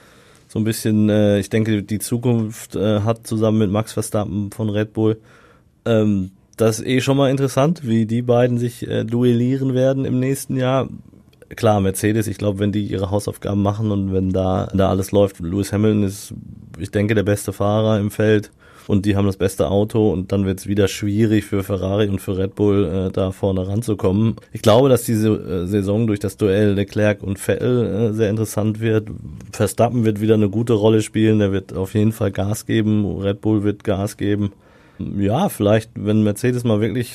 so 0.48 0.58
ein 0.58 0.64
bisschen, 0.64 1.08
äh, 1.08 1.38
ich 1.38 1.48
denke, 1.48 1.82
die 1.82 1.98
Zukunft 1.98 2.76
äh, 2.76 3.00
hat 3.00 3.26
zusammen 3.26 3.58
mit 3.58 3.70
Max 3.70 3.94
Verstappen 3.94 4.50
von 4.52 4.68
Red 4.68 4.92
Bull. 4.92 5.18
Ähm, 5.86 6.32
das 6.58 6.80
ist 6.80 6.86
eh 6.86 7.00
schon 7.00 7.16
mal 7.16 7.30
interessant, 7.30 7.86
wie 7.88 8.04
die 8.04 8.20
beiden 8.20 8.58
sich 8.58 8.86
äh, 8.86 9.04
duellieren 9.04 9.72
werden 9.72 10.04
im 10.04 10.20
nächsten 10.20 10.56
Jahr 10.56 10.88
klar, 11.56 11.80
Mercedes, 11.80 12.26
ich 12.26 12.38
glaube, 12.38 12.58
wenn 12.58 12.72
die 12.72 12.86
ihre 12.86 13.10
Hausaufgaben 13.10 13.62
machen 13.62 13.90
und 13.90 14.12
wenn 14.12 14.30
da, 14.30 14.68
da 14.74 14.88
alles 14.88 15.12
läuft, 15.12 15.40
Lewis 15.40 15.72
Hamilton 15.72 16.04
ist, 16.04 16.34
ich 16.78 16.90
denke, 16.90 17.14
der 17.14 17.22
beste 17.22 17.52
Fahrer 17.52 17.98
im 17.98 18.10
Feld 18.10 18.50
und 18.88 19.06
die 19.06 19.16
haben 19.16 19.26
das 19.26 19.36
beste 19.36 19.68
Auto 19.68 20.10
und 20.10 20.32
dann 20.32 20.44
wird 20.46 20.60
es 20.60 20.66
wieder 20.66 20.88
schwierig 20.88 21.44
für 21.44 21.62
Ferrari 21.62 22.08
und 22.08 22.20
für 22.20 22.36
Red 22.36 22.54
Bull 22.54 23.08
äh, 23.08 23.12
da 23.12 23.32
vorne 23.32 23.66
ranzukommen. 23.66 24.36
Ich 24.52 24.62
glaube, 24.62 24.88
dass 24.88 25.04
diese 25.04 25.28
äh, 25.28 25.66
Saison 25.66 26.06
durch 26.06 26.20
das 26.20 26.36
Duell 26.36 26.72
Leclerc 26.72 27.22
und 27.22 27.38
Vettel 27.38 28.10
äh, 28.10 28.12
sehr 28.12 28.30
interessant 28.30 28.80
wird. 28.80 29.08
Verstappen 29.52 30.04
wird 30.04 30.20
wieder 30.20 30.34
eine 30.34 30.48
gute 30.48 30.74
Rolle 30.74 31.02
spielen, 31.02 31.38
der 31.38 31.52
wird 31.52 31.74
auf 31.74 31.94
jeden 31.94 32.12
Fall 32.12 32.30
Gas 32.30 32.66
geben, 32.66 33.18
Red 33.18 33.40
Bull 33.40 33.64
wird 33.64 33.84
Gas 33.84 34.16
geben. 34.16 34.52
Ja, 34.98 35.48
vielleicht, 35.48 35.90
wenn 35.94 36.22
Mercedes 36.22 36.64
mal 36.64 36.80
wirklich 36.80 37.14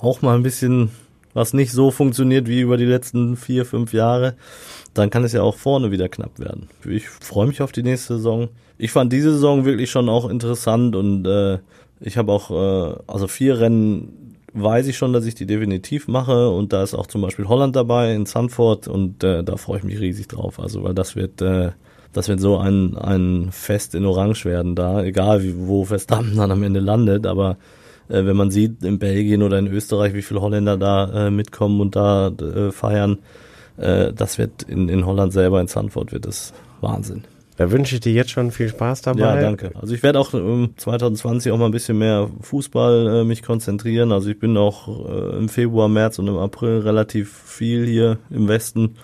auch 0.00 0.22
mal 0.22 0.34
ein 0.34 0.42
bisschen 0.42 0.90
was 1.34 1.52
nicht 1.52 1.72
so 1.72 1.90
funktioniert 1.90 2.48
wie 2.48 2.60
über 2.60 2.76
die 2.76 2.86
letzten 2.86 3.36
vier, 3.36 3.66
fünf 3.66 3.92
Jahre, 3.92 4.34
dann 4.94 5.10
kann 5.10 5.24
es 5.24 5.32
ja 5.32 5.42
auch 5.42 5.56
vorne 5.56 5.90
wieder 5.90 6.08
knapp 6.08 6.38
werden. 6.38 6.68
Ich 6.88 7.08
freue 7.08 7.48
mich 7.48 7.60
auf 7.60 7.72
die 7.72 7.82
nächste 7.82 8.16
Saison. 8.16 8.48
Ich 8.78 8.92
fand 8.92 9.12
diese 9.12 9.32
Saison 9.32 9.64
wirklich 9.64 9.90
schon 9.90 10.08
auch 10.08 10.28
interessant 10.28 10.96
und 10.96 11.26
äh, 11.26 11.58
ich 12.00 12.16
habe 12.16 12.32
auch, 12.32 12.50
äh, 12.50 12.96
also 13.06 13.26
vier 13.26 13.60
Rennen 13.60 14.36
weiß 14.52 14.86
ich 14.86 14.96
schon, 14.96 15.12
dass 15.12 15.26
ich 15.26 15.34
die 15.34 15.46
definitiv 15.46 16.06
mache 16.06 16.48
und 16.48 16.72
da 16.72 16.82
ist 16.82 16.94
auch 16.94 17.08
zum 17.08 17.20
Beispiel 17.22 17.48
Holland 17.48 17.74
dabei 17.74 18.14
in 18.14 18.24
Sanford 18.24 18.86
und 18.86 19.24
äh, 19.24 19.42
da 19.42 19.56
freue 19.56 19.78
ich 19.78 19.84
mich 19.84 20.00
riesig 20.00 20.28
drauf. 20.28 20.60
Also 20.60 20.84
weil 20.84 20.94
das 20.94 21.16
wird, 21.16 21.42
äh, 21.42 21.72
das 22.12 22.28
wird 22.28 22.40
so 22.40 22.58
ein, 22.58 22.96
ein 22.96 23.48
Fest 23.50 23.96
in 23.96 24.04
Orange 24.04 24.44
werden 24.44 24.76
da, 24.76 25.02
egal 25.02 25.42
wie, 25.42 25.54
wo 25.56 25.84
Verstappen 25.84 26.36
dann 26.36 26.52
am 26.52 26.62
Ende 26.62 26.78
landet, 26.78 27.26
aber 27.26 27.56
äh, 28.08 28.24
wenn 28.24 28.36
man 28.36 28.50
sieht 28.50 28.82
in 28.82 28.98
Belgien 28.98 29.42
oder 29.42 29.58
in 29.58 29.66
Österreich, 29.66 30.14
wie 30.14 30.22
viele 30.22 30.40
Holländer 30.40 30.76
da 30.76 31.26
äh, 31.26 31.30
mitkommen 31.30 31.80
und 31.80 31.96
da 31.96 32.28
äh, 32.28 32.72
feiern, 32.72 33.18
äh, 33.76 34.12
das 34.12 34.38
wird 34.38 34.62
in, 34.64 34.88
in 34.88 35.06
Holland 35.06 35.32
selber, 35.32 35.60
in 35.60 35.68
Sanford, 35.68 36.12
wird 36.12 36.26
das 36.26 36.52
Wahnsinn. 36.80 37.24
Da 37.56 37.70
wünsche 37.70 37.94
ich 37.94 38.00
dir 38.00 38.12
jetzt 38.12 38.30
schon 38.30 38.50
viel 38.50 38.68
Spaß 38.68 39.02
dabei. 39.02 39.20
Ja, 39.20 39.40
danke. 39.40 39.70
Also 39.80 39.94
ich 39.94 40.02
werde 40.02 40.18
auch 40.18 40.34
ähm, 40.34 40.70
2020 40.76 41.52
auch 41.52 41.58
mal 41.58 41.66
ein 41.66 41.72
bisschen 41.72 41.98
mehr 41.98 42.28
Fußball 42.40 43.20
äh, 43.20 43.24
mich 43.24 43.44
konzentrieren. 43.44 44.10
Also 44.10 44.28
ich 44.30 44.40
bin 44.40 44.56
auch 44.56 44.88
äh, 45.08 45.36
im 45.38 45.48
Februar, 45.48 45.88
März 45.88 46.18
und 46.18 46.26
im 46.26 46.36
April 46.36 46.80
relativ 46.80 47.32
viel 47.32 47.86
hier 47.86 48.18
im 48.30 48.48
Westen. 48.48 48.96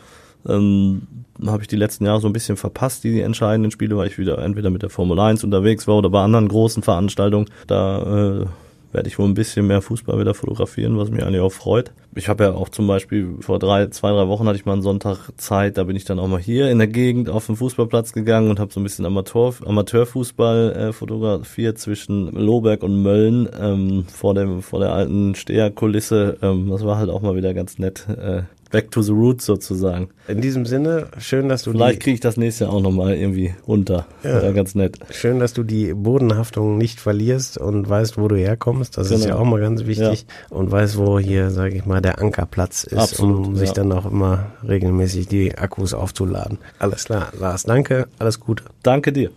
Ähm, 0.48 1.02
habe 1.46 1.62
ich 1.62 1.68
die 1.68 1.76
letzten 1.76 2.06
Jahre 2.06 2.20
so 2.20 2.26
ein 2.26 2.32
bisschen 2.32 2.56
verpasst, 2.56 3.04
die 3.04 3.20
entscheidenden 3.20 3.70
Spiele, 3.70 3.96
weil 3.96 4.08
ich 4.08 4.18
wieder 4.18 4.38
entweder 4.38 4.70
mit 4.70 4.82
der 4.82 4.90
Formel 4.90 5.18
1 5.20 5.44
unterwegs 5.44 5.86
war 5.86 5.96
oder 5.96 6.10
bei 6.10 6.22
anderen 6.22 6.48
großen 6.48 6.82
Veranstaltungen. 6.82 7.46
Da 7.68 8.40
äh, 8.40 8.46
werde 8.92 9.09
ich 9.09 9.18
wohl 9.18 9.26
ein 9.26 9.35
bisschen 9.35 9.66
mehr 9.66 9.83
Fußball 9.83 10.18
wieder 10.18 10.35
fotografieren, 10.35 10.98
was 10.98 11.11
mich 11.11 11.22
eigentlich 11.22 11.40
auch 11.40 11.53
freut. 11.53 11.92
Ich 12.14 12.29
habe 12.29 12.44
ja 12.44 12.53
auch 12.53 12.68
zum 12.68 12.87
Beispiel 12.87 13.37
vor 13.40 13.59
drei, 13.59 13.87
zwei, 13.88 14.11
drei 14.11 14.26
Wochen 14.26 14.46
hatte 14.46 14.59
ich 14.59 14.66
mal 14.66 14.72
einen 14.72 14.83
Sonntag 14.83 15.31
Zeit, 15.37 15.79
da 15.79 15.85
bin 15.85 15.96
ich 15.96 16.05
dann 16.05 16.18
auch 16.18 16.26
mal 16.26 16.40
hier 16.40 16.70
in 16.70 16.79
der 16.79 16.88
Gegend 16.88 17.29
auf 17.29 17.46
den 17.46 17.57
Fußballplatz 17.57 18.12
gegangen 18.12 18.50
und 18.50 18.59
habe 18.59 18.72
so 18.72 18.81
ein 18.81 18.83
bisschen 18.83 19.07
Amateur, 19.07 19.55
Amateurfußball 19.64 20.72
äh, 20.72 20.92
fotografiert 20.92 21.79
zwischen 21.79 22.33
Lohberg 22.33 22.83
und 22.83 23.00
Mölln 23.03 23.48
ähm, 23.61 24.05
vor 24.12 24.35
dem 24.35 24.62
vor 24.62 24.81
der 24.81 24.92
alten 24.92 25.35
Steherkulisse. 25.35 26.38
Ähm, 26.42 26.68
das 26.70 26.85
war 26.85 26.98
halt 26.98 27.11
auch 27.11 27.22
mal 27.22 27.37
wieder 27.37 27.55
ganz 27.55 27.79
nett. 27.79 28.07
Äh, 28.09 28.42
back 28.70 28.90
to 28.90 29.02
the 29.02 29.12
roots 29.12 29.44
sozusagen. 29.44 30.09
In 30.28 30.40
diesem 30.40 30.64
Sinne, 30.64 31.09
schön, 31.18 31.48
dass 31.48 31.62
du 31.62 31.72
Vielleicht 31.72 32.00
kriege 32.00 32.14
ich 32.14 32.20
das 32.20 32.37
nächste 32.37 32.64
Jahr 32.64 32.72
auch 32.72 32.80
nochmal 32.80 33.14
irgendwie 33.14 33.54
runter. 33.66 34.06
Ja. 34.22 34.42
ja. 34.42 34.52
ganz 34.52 34.74
nett. 34.74 34.98
Schön, 35.11 35.40
dass 35.40 35.52
du 35.52 35.62
die 35.62 35.92
Bodenhaftung 35.92 36.78
nicht 36.78 37.00
verlierst 37.00 37.59
und 37.59 37.88
weißt, 37.88 38.16
wo 38.16 38.28
du 38.28 38.37
herkommst. 38.37 38.96
Das 38.96 39.09
genau. 39.09 39.20
ist 39.20 39.26
ja 39.26 39.37
auch 39.37 39.44
mal 39.44 39.61
ganz 39.61 39.87
wichtig. 39.87 40.26
Ja. 40.50 40.56
Und 40.56 40.70
weißt, 40.70 40.96
wo 40.96 41.18
hier, 41.18 41.50
sage 41.50 41.74
ich 41.74 41.85
mal, 41.85 42.00
der 42.00 42.20
Ankerplatz 42.20 42.85
ist, 42.85 42.98
Absolut, 42.98 43.46
um 43.48 43.56
sich 43.56 43.68
ja. 43.68 43.74
dann 43.74 43.92
auch 43.92 44.06
immer 44.06 44.52
regelmäßig 44.66 45.26
die 45.26 45.56
Akkus 45.59 45.94
aufzuladen. 45.94 46.59
Alles 46.78 47.04
klar, 47.04 47.33
Lars, 47.38 47.64
danke, 47.64 48.06
alles 48.18 48.40
Gute. 48.40 48.64
Danke 48.83 49.12
dir. 49.12 49.30